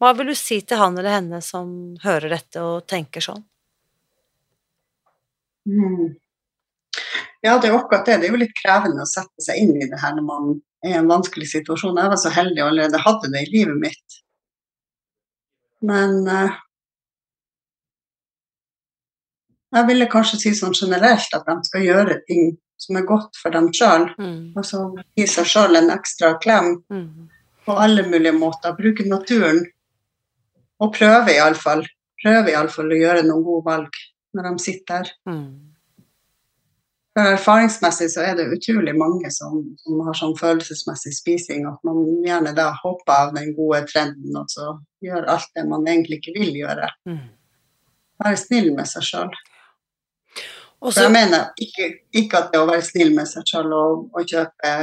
hva 0.00 0.14
vil 0.16 0.26
du 0.32 0.34
si 0.34 0.60
til 0.62 0.78
han 0.80 0.96
eller 0.98 1.10
henne 1.20 1.42
som 1.44 1.96
hører 2.02 2.32
dette 2.32 2.60
og 2.64 2.86
tenker 2.88 3.20
sånn? 3.20 3.44
Mm. 5.68 6.16
Ja, 7.42 7.58
det 7.58 7.68
er 7.68 7.72
jo 7.74 7.78
akkurat 7.82 8.06
det. 8.06 8.16
Det 8.20 8.28
er 8.28 8.32
jo 8.34 8.40
litt 8.40 8.56
krevende 8.58 9.04
å 9.04 9.08
sette 9.08 9.44
seg 9.44 9.60
inn 9.60 9.76
i 9.76 9.88
det 9.90 10.00
her 10.00 10.14
når 10.16 10.26
man 10.26 10.62
i 10.86 10.94
en 10.96 11.08
vanskelig 11.10 11.48
situasjon. 11.50 11.98
Jeg 12.00 12.12
var 12.12 12.20
så 12.20 12.32
heldig 12.34 12.62
og 12.62 12.70
allerede 12.70 13.02
hadde 13.02 13.32
det 13.32 13.42
i 13.46 13.50
livet 13.52 13.80
mitt. 13.82 14.20
Men 15.86 16.22
eh, 16.30 16.54
jeg 19.76 19.88
ville 19.90 20.08
kanskje 20.10 20.38
si 20.40 20.52
sånn 20.56 20.76
generelt 20.76 21.34
at 21.36 21.46
de 21.48 21.56
skal 21.68 21.84
gjøre 21.84 22.20
ting 22.28 22.54
som 22.80 22.98
er 23.00 23.06
godt 23.08 23.36
for 23.40 23.54
dem 23.54 23.70
sjøl. 23.74 24.08
Mm. 24.20 24.52
Altså 24.56 24.82
gi 25.16 25.26
seg 25.30 25.48
sjøl 25.48 25.78
en 25.78 25.92
ekstra 25.94 26.34
klem 26.42 26.76
Mm. 26.92 27.28
på 27.66 27.72
alle 27.82 28.04
mulige 28.06 28.32
måter. 28.32 28.76
Bruke 28.76 29.04
naturen. 29.08 29.64
Og 30.80 30.92
prøve 30.94 31.32
iallfall. 31.32 31.86
Prøve 32.22 32.52
iallfall 32.52 32.92
å 32.92 33.00
gjøre 33.00 33.24
noen 33.26 33.44
gode 33.44 33.64
valg 33.64 33.96
når 34.36 34.50
de 34.50 34.62
sitter 34.62 35.02
der. 35.02 35.10
Mm. 35.26 35.75
Erfaringsmessig 37.16 38.10
så 38.12 38.26
er 38.28 38.34
det 38.36 38.50
utrolig 38.52 38.92
mange 38.98 39.30
som, 39.32 39.62
som 39.80 40.00
har 40.04 40.16
sånn 40.18 40.34
følelsesmessig 40.36 41.14
spising 41.16 41.64
at 41.68 41.78
man 41.86 42.02
gjerne 42.26 42.52
da 42.56 42.66
hopper 42.82 43.14
av 43.14 43.32
den 43.36 43.54
gode 43.56 43.86
trenden 43.88 44.36
og 44.36 44.50
så 44.52 44.74
gjør 45.04 45.24
alt 45.32 45.48
det 45.56 45.64
man 45.70 45.86
egentlig 45.88 46.20
ikke 46.20 46.34
vil 46.36 46.58
gjøre. 46.58 46.90
Mm. 47.08 47.22
Være 48.20 48.40
snill 48.40 48.68
med 48.76 48.90
seg 48.90 49.06
sjøl. 49.08 49.32
For 50.76 50.92
så 50.92 51.06
jeg 51.06 51.14
mener 51.16 51.48
ikke, 51.62 51.88
ikke 52.20 52.42
at 52.42 52.52
det 52.52 52.60
å 52.60 52.68
være 52.68 52.84
snill 52.84 53.14
med 53.16 53.28
seg 53.30 53.48
sjøl 53.48 53.72
og, 53.72 54.04
og 54.12 54.28
kjøpe 54.28 54.76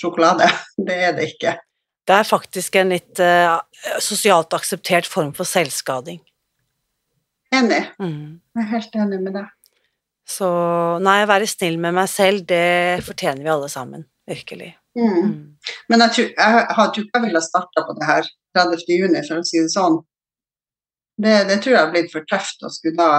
sjokolade, 0.00 0.50
det 0.86 1.00
er 1.08 1.16
det 1.16 1.30
ikke. 1.32 1.56
det 2.04 2.20
er 2.20 2.28
faktisk 2.28 2.76
en 2.76 2.92
litt 2.92 3.24
uh, 3.24 3.56
sosialt 4.04 4.52
akseptert 4.52 5.08
form 5.08 5.32
for 5.32 5.48
selvskading. 5.48 6.20
Enig. 7.54 7.84
Mm. 8.02 8.40
Jeg 8.52 8.66
er 8.66 8.72
helt 8.76 8.96
enig 9.00 9.24
med 9.24 9.38
deg. 9.38 9.52
Så 10.28 10.48
nei, 11.04 11.18
være 11.28 11.48
snill 11.48 11.76
med 11.80 11.96
meg 11.98 12.08
selv, 12.08 12.46
det 12.48 13.04
fortjener 13.04 13.44
vi 13.44 13.52
alle 13.52 13.68
sammen. 13.68 14.06
Virkelig. 14.24 14.70
Mm. 14.96 15.12
Mm. 15.12 15.32
Men 15.92 16.04
jeg 16.06 16.14
tror 16.16 16.28
jeg, 16.30 16.66
tror 16.74 17.04
ikke 17.04 17.18
jeg 17.18 17.26
ville 17.26 17.44
starta 17.44 17.84
på 17.84 17.96
det 17.98 18.08
her 18.08 18.28
30. 18.56 18.84
juni, 18.88 19.22
for 19.26 19.42
å 19.42 19.46
si 19.46 19.60
det 19.60 19.72
sånn. 19.74 19.98
Det, 21.20 21.34
det 21.50 21.58
tror 21.62 21.74
jeg 21.74 21.82
har 21.82 21.92
blitt 21.92 22.12
for 22.14 22.26
tøft 22.30 22.64
å 22.64 22.72
skulle 22.72 22.98
da 22.98 23.10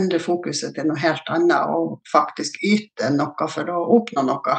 endre 0.00 0.20
fokuset 0.22 0.72
til 0.76 0.86
noe 0.88 1.00
helt 1.02 1.26
annet 1.32 1.72
og 1.72 1.98
faktisk 2.08 2.56
yte 2.64 3.10
noe 3.12 3.48
for 3.50 3.68
å 3.68 3.82
oppnå 3.98 4.24
noe. 4.24 4.56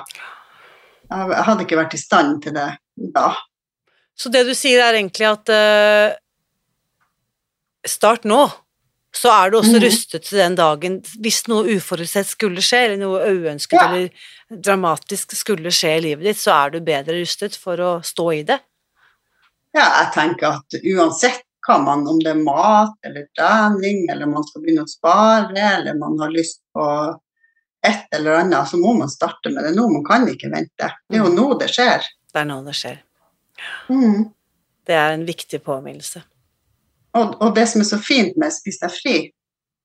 Jeg 1.09 1.45
hadde 1.47 1.65
ikke 1.65 1.79
vært 1.79 1.95
i 1.97 2.01
stand 2.01 2.43
til 2.43 2.55
det 2.57 2.69
da. 3.15 3.31
Så 4.13 4.29
det 4.33 4.43
du 4.45 4.53
sier 4.57 4.83
er 4.83 4.99
egentlig 4.99 5.25
at 5.25 5.49
uh, 5.49 6.13
start 7.89 8.27
nå, 8.29 8.43
så 9.15 9.29
er 9.29 9.51
du 9.51 9.59
også 9.59 9.77
mm. 9.77 9.81
rustet 9.83 10.25
til 10.25 10.39
den 10.41 10.55
dagen 10.57 10.99
hvis 11.21 11.43
noe 11.51 11.75
uforutsett 11.75 12.27
skulle 12.31 12.63
skje, 12.65 12.81
eller 12.87 13.01
noe 13.01 13.21
uønsket 13.29 13.77
ja. 13.77 13.87
eller 13.89 14.61
dramatisk 14.63 15.35
skulle 15.37 15.73
skje 15.73 15.95
i 15.97 16.03
livet 16.07 16.31
ditt, 16.31 16.41
så 16.41 16.53
er 16.55 16.73
du 16.73 16.79
bedre 16.85 17.19
rustet 17.19 17.57
for 17.59 17.81
å 17.81 17.91
stå 18.05 18.27
i 18.33 18.43
det. 18.47 18.59
Ja, 19.73 19.85
jeg 20.01 20.09
tenker 20.13 20.59
at 20.59 20.79
uansett 20.81 21.45
hva 21.63 21.77
man, 21.79 22.03
om 22.09 22.19
det 22.19 22.33
er 22.33 22.41
mat 22.43 23.07
eller 23.07 23.29
trening, 23.37 24.03
eller 24.11 24.27
man 24.29 24.43
skal 24.45 24.65
begynne 24.65 24.83
å 24.83 24.91
spare, 24.91 25.69
eller 25.77 25.95
man 25.95 26.17
har 26.19 26.33
lyst 26.33 26.59
på 26.75 26.87
et 27.87 28.15
eller 28.15 28.41
annet, 28.41 28.67
så 28.67 28.79
må 28.79 28.93
man 28.97 29.11
starte 29.11 29.51
med 29.53 29.63
det 29.67 29.73
nå. 29.77 29.87
Man 29.91 30.03
kan 30.07 30.27
ikke 30.29 30.51
vente. 30.51 30.91
Det 31.07 31.17
er 31.19 31.23
jo 31.23 31.31
mm. 31.31 31.39
nå 31.39 31.47
det 31.61 31.69
skjer. 31.71 32.05
Det 32.33 32.41
er 32.41 32.49
nå 32.49 32.59
det 32.67 32.75
skjer. 32.79 32.99
Mm. 33.91 34.29
Det 34.83 34.99
er 34.99 35.15
en 35.15 35.25
viktig 35.27 35.61
påminnelse. 35.63 36.23
Og, 37.13 37.35
og, 37.39 37.49
det 37.55 37.67
som 37.69 37.83
er 37.83 37.87
så 37.87 37.99
fint 38.01 38.37
med 38.41 38.53
Spis 38.53 38.79
deg 38.81 38.93
fri, 38.93 39.17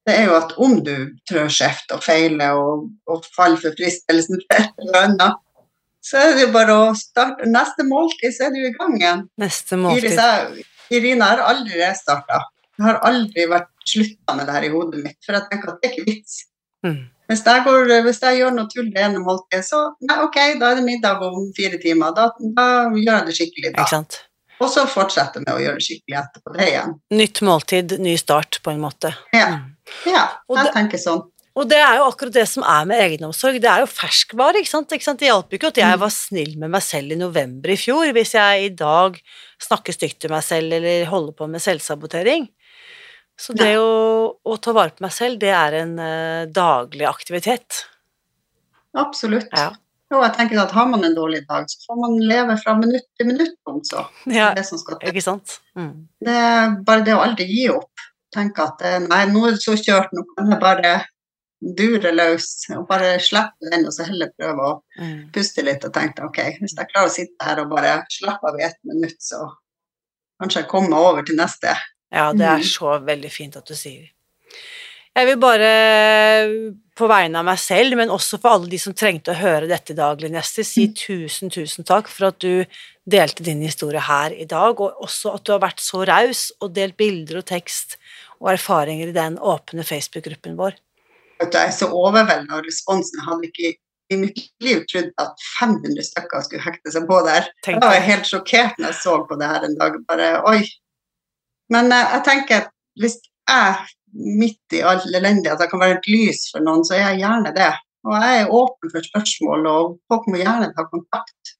det 0.08 0.14
er 0.16 0.30
jo 0.30 0.36
at 0.38 0.54
om 0.64 0.78
du 0.84 0.94
trør 1.28 1.50
skjevt 1.52 1.92
og 1.92 2.00
feiler 2.04 2.56
og, 2.56 2.86
og 3.10 3.26
faller 3.36 3.60
for 3.60 3.76
fristelsen 3.76 4.40
for 4.46 4.62
et 4.62 4.80
eller 4.84 5.00
annet, 5.02 5.42
så 6.08 6.22
er 6.22 6.36
det 6.36 6.46
jo 6.46 6.52
bare 6.54 6.76
å 6.78 6.86
starte 6.96 7.48
neste 7.50 7.84
måltid, 7.84 8.32
så 8.32 8.46
er 8.46 8.54
du 8.54 8.62
i 8.62 8.72
gang 8.76 8.94
igjen. 8.96 9.26
Neste 9.42 9.76
måltid. 9.80 10.16
Irina 10.94 11.32
har 11.34 11.42
aldri 11.50 11.82
restarta. 11.82 12.40
Jeg 12.78 12.86
har 12.86 13.00
aldri 13.04 13.44
vært 13.50 13.68
slutta 13.88 14.36
med 14.38 14.46
det 14.48 14.54
her 14.54 14.66
i 14.68 14.72
hodet 14.72 15.02
mitt, 15.04 15.18
for 15.26 15.36
jeg 15.36 15.50
tenker 15.50 15.72
at 15.72 15.82
det 15.82 15.88
er 15.90 15.96
ikke 15.96 16.06
vits. 16.06 16.38
Mm. 16.86 17.00
Hvis, 17.28 17.42
jeg 17.44 17.64
går, 17.66 17.92
hvis, 18.06 18.22
jeg 18.22 18.38
gjør 18.38 18.54
noe 18.56 18.70
tull 18.72 18.88
det 18.94 19.02
ene 19.04 19.20
måltidet, 19.20 19.66
så 19.66 19.82
nei, 20.00 20.16
ok, 20.24 20.38
da 20.62 20.70
er 20.70 20.78
det 20.78 20.86
middag 20.86 21.24
om 21.26 21.50
fire 21.56 21.80
timer. 21.82 22.14
Da, 22.16 22.30
da 22.56 22.68
gjør 22.94 23.12
jeg 23.12 23.26
det 23.28 23.36
skikkelig, 23.40 23.74
da. 23.74 23.84
Og 24.58 24.70
så 24.72 24.84
fortsette 24.90 25.42
med 25.44 25.50
å 25.54 25.58
gjøre 25.62 25.78
det 25.78 25.86
skikkelig 25.86 26.18
etterpå 26.18 26.54
det 26.56 26.68
igjen. 26.72 26.94
Nytt 27.14 27.40
måltid, 27.46 27.96
ny 28.02 28.14
start, 28.18 28.60
på 28.64 28.74
en 28.74 28.80
måte. 28.82 29.12
Ja, 29.34 29.50
mm. 29.54 29.66
ja 30.10 30.24
jeg 30.50 30.64
det, 30.64 30.72
tenker 30.74 31.02
sånn. 31.02 31.22
Og 31.58 31.66
det 31.66 31.78
er 31.82 31.98
jo 31.98 32.06
akkurat 32.06 32.34
det 32.36 32.44
som 32.46 32.62
er 32.66 32.84
med 32.86 33.00
egenomsorg. 33.02 33.58
Det 33.62 33.70
er 33.70 33.82
jo 33.82 33.90
ferskvare. 33.90 34.60
ikke 34.60 34.70
sant? 34.70 34.92
Ikke 34.94 35.06
sant? 35.08 35.18
Det 35.22 35.30
hjalp 35.30 35.54
ikke 35.54 35.72
at 35.72 35.80
jeg 35.80 35.96
mm. 35.96 36.02
var 36.04 36.12
snill 36.14 36.52
med 36.60 36.74
meg 36.74 36.84
selv 36.86 37.14
i 37.14 37.18
november 37.18 37.72
i 37.74 37.78
fjor, 37.80 38.12
hvis 38.14 38.34
jeg 38.36 38.68
i 38.68 38.74
dag 38.78 39.18
snakker 39.62 39.96
stygt 39.96 40.20
til 40.22 40.34
meg 40.34 40.44
selv 40.46 40.78
eller 40.78 41.08
holder 41.10 41.34
på 41.38 41.50
med 41.50 41.64
selvsabotering. 41.64 42.46
Så 43.38 43.54
det 43.54 43.76
å, 43.78 43.90
å, 44.34 44.54
ta 44.58 44.74
vare 44.74 44.94
på 44.94 45.04
meg 45.04 45.14
selv, 45.14 45.38
det 45.42 45.52
er 45.54 45.76
en 45.84 45.94
uh, 46.02 46.46
daglig 46.50 47.06
aktivitet. 47.06 47.84
Absolutt. 48.98 49.46
Ja. 49.54 49.70
Og 50.08 50.22
jeg 50.24 50.34
tenker 50.38 50.60
at 50.62 50.72
har 50.72 50.86
man 50.88 51.04
en 51.04 51.16
dårlig 51.16 51.42
dag, 51.48 51.66
så 51.68 51.82
får 51.84 51.98
man 52.00 52.14
leve 52.30 52.56
fra 52.62 52.74
minutt 52.78 53.04
til 53.18 53.28
minutt 53.28 53.58
om 53.68 53.82
så. 53.84 54.06
Ja, 54.24 54.54
det 54.56 54.64
som 54.68 54.80
skal 54.80 54.96
til. 55.00 55.12
Ikke 55.12 55.24
sant? 55.24 55.58
Mm. 55.76 56.08
Det 56.24 56.36
er 56.44 56.78
bare 56.86 57.04
det 57.04 57.16
å 57.16 57.20
aldri 57.26 57.44
gi 57.50 57.68
opp. 57.74 58.08
Tenke 58.32 58.64
at 58.64 58.82
eh, 58.84 58.98
nei, 59.04 59.22
nå 59.28 59.44
er 59.48 59.56
det 59.56 59.64
så 59.64 59.76
kjørt, 59.76 60.14
nå 60.16 60.24
kan 60.32 60.52
jeg 60.52 60.60
bare 60.64 60.94
dure 61.58 62.12
løs 62.14 62.48
og 62.76 62.84
bare 62.88 63.16
slippe 63.22 63.70
den, 63.72 63.86
og 63.88 63.94
så 63.94 64.06
heller 64.06 64.30
prøve 64.38 64.66
å 64.66 64.74
mm. 65.00 65.22
puste 65.34 65.64
litt 65.66 65.84
og 65.84 65.94
tenke 65.96 66.22
ok, 66.26 66.38
hvis 66.60 66.76
jeg 66.78 66.90
klarer 66.92 67.10
å 67.10 67.14
sitte 67.14 67.48
her 67.48 67.62
og 67.64 67.72
bare 67.72 67.96
slappe 68.14 68.48
av 68.48 68.60
i 68.60 68.66
ett 68.68 68.78
minutt, 68.86 69.18
så 69.24 69.42
kanskje 70.38 70.62
jeg 70.62 70.70
kommer 70.70 71.10
over 71.10 71.26
til 71.26 71.38
neste. 71.40 71.74
Ja, 72.14 72.30
det 72.32 72.46
er 72.46 72.62
mm. 72.62 72.68
så 72.68 72.94
veldig 73.04 73.32
fint 73.32 73.58
at 73.58 73.68
du 73.68 73.74
sier. 73.76 74.06
Jeg 75.18 75.26
vil 75.26 75.40
bare, 75.42 75.70
på 76.98 77.08
vegne 77.10 77.40
av 77.40 77.46
meg 77.46 77.60
selv, 77.62 77.96
men 78.00 78.10
også 78.10 78.40
for 78.42 78.56
alle 78.56 78.70
de 78.72 78.80
som 78.82 78.96
trengte 78.96 79.32
å 79.32 79.38
høre 79.38 79.70
dette 79.70 79.96
daglig 79.96 80.32
neste, 80.34 80.64
si 80.66 80.88
mm. 80.90 80.96
tusen, 80.98 81.52
tusen 81.54 81.86
takk 81.88 82.10
for 82.10 82.32
at 82.32 82.40
du 82.42 82.66
delte 83.08 83.46
din 83.46 83.62
historie 83.64 84.02
her 84.02 84.34
i 84.34 84.48
dag, 84.50 84.80
og 84.82 84.98
også 85.06 85.36
at 85.38 85.46
du 85.46 85.54
har 85.54 85.62
vært 85.62 85.80
så 85.84 86.02
raus 86.08 86.48
og 86.58 86.74
delt 86.76 86.98
bilder 86.98 87.40
og 87.40 87.48
tekst 87.48 87.96
og 88.42 88.52
erfaringer 88.52 89.10
i 89.12 89.16
den 89.16 89.38
åpne 89.38 89.86
Facebook-gruppen 89.86 90.58
vår 90.58 90.76
at 91.42 91.54
jeg 91.54 91.70
er 91.70 91.74
så 91.74 91.90
overveldet 91.94 92.50
av 92.54 92.64
responsen. 92.66 93.20
Jeg 93.20 93.28
hadde 93.28 93.48
ikke 93.50 93.70
i 94.08 94.18
mitt 94.22 94.40
liv 94.64 94.82
trodd 94.90 95.10
at 95.20 95.46
500 95.58 96.06
stykker 96.08 96.44
skulle 96.44 96.64
hekte 96.64 96.94
seg 96.94 97.06
på 97.10 97.20
der. 97.26 97.50
Jeg 97.66 97.80
var 97.82 98.06
helt 98.08 98.28
sjokkert 98.28 98.78
når 98.80 98.92
jeg 98.92 99.00
så 99.02 99.16
på 99.28 99.38
det 99.40 99.50
her 99.50 99.66
en 99.66 99.76
dag. 99.78 99.98
Bare 100.08 100.30
oi. 100.48 100.62
Men 101.72 101.92
uh, 101.92 102.04
jeg 102.16 102.24
tenker 102.28 102.62
at 102.62 102.72
hvis 102.98 103.18
jeg 103.20 103.76
midt 104.12 104.76
i 104.76 104.80
all 104.86 105.02
elendighet 105.14 105.68
kan 105.70 105.82
være 105.82 105.98
et 105.98 106.08
lys 106.10 106.48
for 106.52 106.64
noen, 106.64 106.84
så 106.86 106.96
er 106.96 107.04
jeg 107.04 107.22
gjerne 107.24 107.52
det. 107.56 107.70
Og 108.08 108.14
jeg 108.14 108.40
er 108.40 108.54
åpen 108.54 108.92
for 108.94 109.04
spørsmål, 109.10 109.68
og 109.68 109.94
folk 110.10 110.28
må 110.30 110.40
gjerne 110.40 110.70
ta 110.76 110.86
kontakt. 110.88 111.54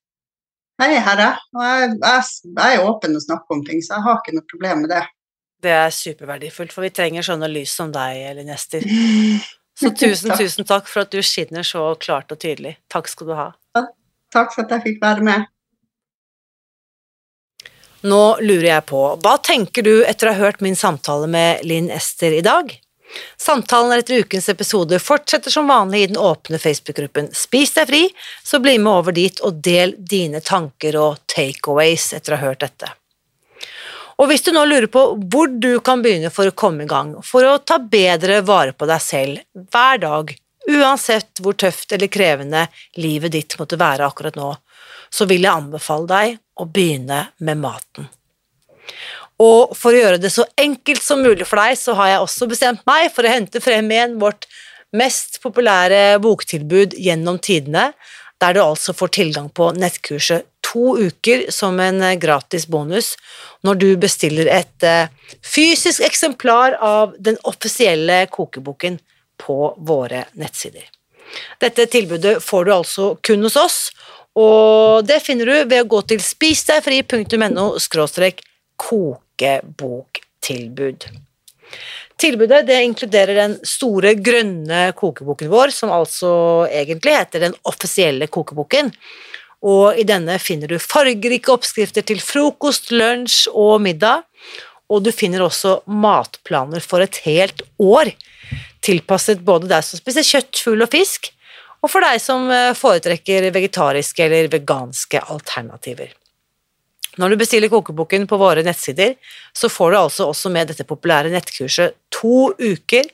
Jeg 0.78 0.94
er 0.94 1.02
her, 1.02 1.22
og 1.58 1.64
jeg, 1.66 1.94
jeg, 1.98 2.26
jeg 2.54 2.74
er 2.76 2.84
åpen 2.86 3.18
og 3.18 3.24
snakker 3.24 3.56
om 3.56 3.64
ting, 3.66 3.80
så 3.82 3.96
jeg 3.96 4.06
har 4.06 4.20
ikke 4.20 4.36
noe 4.36 4.50
problem 4.52 4.84
med 4.84 4.92
det. 4.94 5.04
Det 5.62 5.72
er 5.74 5.90
superverdifullt, 5.90 6.72
for 6.74 6.86
vi 6.86 6.92
trenger 6.94 7.26
sånne 7.26 7.48
lys 7.50 7.72
som 7.80 7.90
deg, 7.94 8.20
Elin 8.30 8.52
Ester. 8.54 8.84
Så 9.78 9.92
tusen, 9.94 10.32
tusen 10.34 10.66
takk 10.66 10.88
for 10.90 11.04
at 11.04 11.12
du 11.14 11.20
skinner 11.22 11.62
så 11.62 11.84
klart 12.02 12.32
og 12.34 12.40
tydelig. 12.42 12.72
Takk 12.90 13.06
skal 13.06 13.28
du 13.28 13.34
ha. 13.38 13.44
Takk 14.34 14.50
for 14.50 14.64
at 14.64 14.72
jeg 14.74 14.82
fikk 14.88 15.04
være 15.04 15.22
med. 15.22 15.44
Nå 18.00 18.38
lurer 18.40 18.68
jeg 18.68 18.84
på, 18.86 19.00
hva 19.22 19.38
tenker 19.42 19.82
du 19.82 20.04
etter 20.06 20.28
å 20.28 20.34
ha 20.36 20.46
hørt 20.46 20.60
min 20.62 20.76
samtale 20.78 21.26
med 21.26 21.64
Linn 21.66 21.90
Ester 21.90 22.36
i 22.36 22.44
dag? 22.46 22.70
Samtalen 23.40 23.96
etter 23.96 24.22
ukens 24.22 24.48
episode 24.52 25.00
fortsetter 25.02 25.50
som 25.50 25.66
vanlig 25.66 26.02
i 26.02 26.06
den 26.12 26.20
åpne 26.20 26.60
Facebook-gruppen 26.62 27.30
Spis 27.34 27.72
deg 27.74 27.88
fri, 27.90 28.02
så 28.44 28.60
bli 28.62 28.76
med 28.78 28.92
over 28.92 29.16
dit 29.16 29.40
og 29.42 29.58
del 29.64 29.96
dine 29.98 30.42
tanker 30.44 30.98
og 31.00 31.24
takeaways 31.26 32.12
etter 32.14 32.36
å 32.36 32.38
ha 32.38 32.50
hørt 32.50 32.62
dette. 32.62 32.92
Og 34.18 34.30
hvis 34.30 34.46
du 34.46 34.52
nå 34.54 34.64
lurer 34.66 34.90
på 34.90 35.02
hvor 35.30 35.50
du 35.50 35.78
kan 35.82 36.02
begynne 36.02 36.30
for 36.34 36.50
å 36.50 36.54
komme 36.54 36.84
i 36.84 36.90
gang, 36.90 37.16
for 37.24 37.46
å 37.46 37.58
ta 37.58 37.80
bedre 37.82 38.42
vare 38.46 38.74
på 38.74 38.86
deg 38.86 39.02
selv 39.02 39.66
hver 39.72 40.02
dag, 40.02 40.32
uansett 40.68 41.42
hvor 41.42 41.56
tøft 41.58 41.94
eller 41.96 42.10
krevende 42.12 42.66
livet 42.98 43.34
ditt 43.34 43.58
måtte 43.58 43.78
være 43.80 44.06
akkurat 44.06 44.38
nå, 44.38 44.52
så 45.10 45.26
vil 45.28 45.44
jeg 45.46 45.54
anbefale 45.54 46.08
deg 46.10 46.38
å 46.58 46.66
begynne 46.68 47.26
med 47.44 47.60
maten. 47.62 48.08
Og 49.38 49.74
for 49.78 49.94
å 49.94 50.00
gjøre 50.00 50.20
det 50.22 50.32
så 50.34 50.44
enkelt 50.58 51.02
som 51.04 51.22
mulig 51.22 51.46
for 51.46 51.62
deg, 51.62 51.78
så 51.78 51.94
har 51.98 52.12
jeg 52.12 52.24
også 52.24 52.48
bestemt 52.50 52.82
meg 52.88 53.12
for 53.14 53.26
å 53.26 53.32
hente 53.32 53.62
frem 53.62 53.90
igjen 53.94 54.18
vårt 54.18 54.48
mest 54.96 55.38
populære 55.44 56.18
boktilbud 56.24 56.96
gjennom 56.98 57.38
tidene, 57.38 57.92
der 58.42 58.54
du 58.54 58.62
altså 58.62 58.94
får 58.94 59.14
tilgang 59.18 59.48
på 59.54 59.70
nettkurset 59.76 60.46
to 60.68 60.98
uker 60.98 61.48
som 61.54 61.78
en 61.80 62.02
eh, 62.02 62.18
gratis 62.20 62.66
bonus 62.68 63.14
når 63.66 63.80
du 63.82 63.88
bestiller 64.00 64.50
et 64.52 64.86
eh, 64.86 65.10
fysisk 65.42 66.04
eksemplar 66.06 66.76
av 66.84 67.16
den 67.18 67.38
offisielle 67.48 68.26
kokeboken 68.30 68.98
på 69.38 69.58
våre 69.78 70.26
nettsider. 70.38 70.84
Dette 71.60 71.86
tilbudet 71.90 72.38
får 72.42 72.64
du 72.64 72.72
altså 72.74 73.08
kun 73.22 73.44
hos 73.44 73.56
oss, 73.60 73.78
og 74.36 75.06
det 75.06 75.20
finner 75.24 75.46
du 75.46 75.64
ved 75.70 75.82
å 75.82 75.88
gå 75.88 76.02
til 76.10 76.20
spisdegfri.no 76.22 77.76
kokeboktilbud. 78.78 81.04
Tilbudet 82.18 82.66
det 82.66 82.82
inkluderer 82.82 83.34
den 83.38 83.54
store, 83.66 84.14
grønne 84.18 84.92
kokeboken 84.98 85.50
vår, 85.52 85.70
som 85.74 85.92
altså 85.94 86.30
egentlig 86.66 87.14
heter 87.14 87.40
Den 87.46 87.54
offisielle 87.70 88.26
kokeboken, 88.26 88.90
og 89.62 89.98
i 89.98 90.04
denne 90.06 90.38
finner 90.42 90.70
du 90.70 90.78
fargerike 90.82 91.52
oppskrifter 91.54 92.02
til 92.06 92.20
frokost, 92.22 92.90
lunsj 92.94 93.48
og 93.50 93.80
middag, 93.82 94.22
og 94.88 95.04
du 95.04 95.12
finner 95.12 95.44
også 95.44 95.80
matplaner 95.86 96.82
for 96.82 97.04
et 97.04 97.20
helt 97.26 97.62
år, 97.78 98.12
tilpasset 98.82 99.42
både 99.44 99.68
deg 99.70 99.84
som 99.84 100.00
spiser 100.00 100.26
kjøtt, 100.26 100.62
fugl 100.62 100.86
og 100.86 100.92
fisk, 100.94 101.32
og 101.82 101.92
for 101.92 102.04
deg 102.04 102.20
som 102.22 102.48
eh, 102.50 102.74
foretrekker 102.76 103.50
vegetariske 103.54 104.24
eller 104.24 104.50
veganske 104.52 105.20
alternativer. 105.34 106.14
Når 107.18 107.34
du 107.34 107.40
bestiller 107.40 107.70
kokeboken 107.72 108.28
på 108.30 108.38
våre 108.38 108.62
nettsider, 108.66 109.16
så 109.52 109.70
får 109.70 109.90
du 109.90 109.98
altså 109.98 110.28
også 110.30 110.52
med 110.54 110.70
dette 110.70 110.86
populære 110.86 111.32
nettkurset 111.34 111.96
to 112.14 112.52
uker 112.58 113.08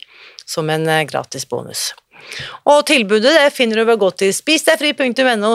som 0.44 0.70
en 0.72 0.88
eh, 0.88 1.04
gratis 1.08 1.48
bonus. 1.48 1.92
Og 2.70 2.86
tilbudet 2.88 3.34
det 3.36 3.52
finner 3.52 3.80
du 3.80 3.84
ved 3.84 3.98
å 3.98 4.04
gå 4.06 4.10
til 4.22 4.32
spisdegfri.no 4.32 5.54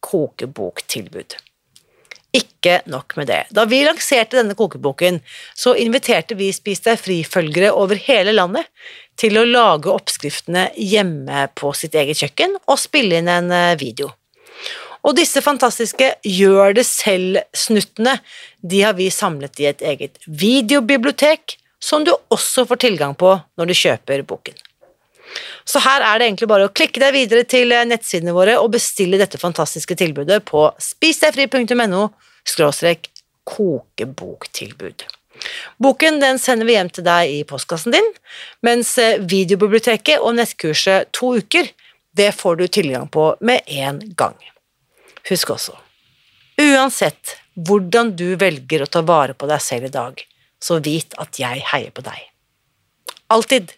kokeboktilbud. 0.00 1.36
Ikke 2.36 2.76
nok 2.86 3.16
med 3.18 3.26
det. 3.26 3.40
Da 3.50 3.64
vi 3.66 3.82
lanserte 3.82 4.38
denne 4.38 4.54
kokeboken, 4.54 5.18
så 5.58 5.74
inviterte 5.74 6.36
vi 6.38 6.52
Spis 6.54 6.82
deg 6.84 7.00
fri-følgere 7.00 7.72
over 7.74 7.98
hele 7.98 8.36
landet 8.36 8.70
til 9.20 9.36
å 9.36 9.44
lage 9.44 9.92
oppskriftene 9.92 10.70
hjemme 10.80 11.46
på 11.58 11.74
sitt 11.76 11.96
eget 11.98 12.22
kjøkken 12.22 12.56
og 12.64 12.80
spille 12.80 13.20
inn 13.20 13.28
en 13.30 13.52
eh, 13.52 13.76
video. 13.80 14.08
Og 15.06 15.16
disse 15.16 15.40
fantastiske 15.44 16.10
gjør 16.28 16.74
det 16.76 16.84
selv-snuttene, 16.84 18.18
de 18.60 18.82
har 18.84 18.96
vi 18.98 19.08
samlet 19.12 19.62
i 19.62 19.68
et 19.70 19.84
eget 19.92 20.18
videobibliotek, 20.26 21.56
som 21.80 22.04
du 22.04 22.12
også 22.12 22.66
får 22.68 22.82
tilgang 22.84 23.14
på 23.16 23.32
når 23.56 23.70
du 23.70 23.76
kjøper 23.76 24.24
boken. 24.28 24.58
Så 25.64 25.80
her 25.84 26.02
er 26.04 26.18
det 26.18 26.26
egentlig 26.26 26.50
bare 26.50 26.66
å 26.68 26.74
klikke 26.74 27.00
deg 27.00 27.14
videre 27.14 27.46
til 27.48 27.72
nettsidene 27.88 28.34
våre 28.36 28.58
og 28.60 28.72
bestille 28.74 29.20
dette 29.20 29.40
fantastiske 29.40 29.96
tilbudet 29.96 30.42
på 30.48 30.66
spisdegfri.no 30.82 32.08
kokeboktilbud. 33.50 35.06
Boken 35.80 36.18
den 36.20 36.40
sender 36.42 36.68
vi 36.68 36.74
hjem 36.76 36.90
til 36.92 37.06
deg 37.06 37.32
i 37.32 37.42
postkassen 37.48 37.94
din, 37.94 38.08
mens 38.66 38.96
videobiblioteket 39.20 40.20
og 40.20 40.36
nettkurset 40.38 41.12
To 41.16 41.36
uker 41.38 41.70
det 42.16 42.32
får 42.34 42.56
du 42.56 42.66
tilgang 42.66 43.06
på 43.08 43.36
med 43.40 43.62
en 43.66 44.00
gang. 44.18 44.36
Husk 45.30 45.52
også, 45.54 45.76
uansett 46.60 47.36
hvordan 47.54 48.14
du 48.16 48.34
velger 48.40 48.84
å 48.84 48.90
ta 48.90 49.02
vare 49.06 49.36
på 49.36 49.48
deg 49.50 49.62
selv 49.62 49.88
i 49.90 49.94
dag, 49.94 50.22
så 50.60 50.80
vit 50.84 51.14
at 51.20 51.38
jeg 51.40 51.62
heier 51.72 51.92
på 51.94 52.04
deg. 52.04 52.18
Alltid. 53.30 53.76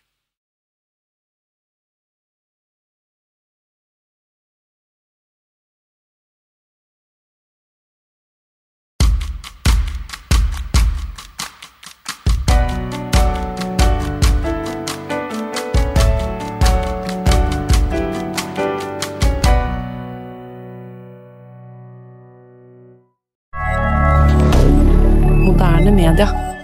Moderne 25.63 25.93
media. 25.93 26.62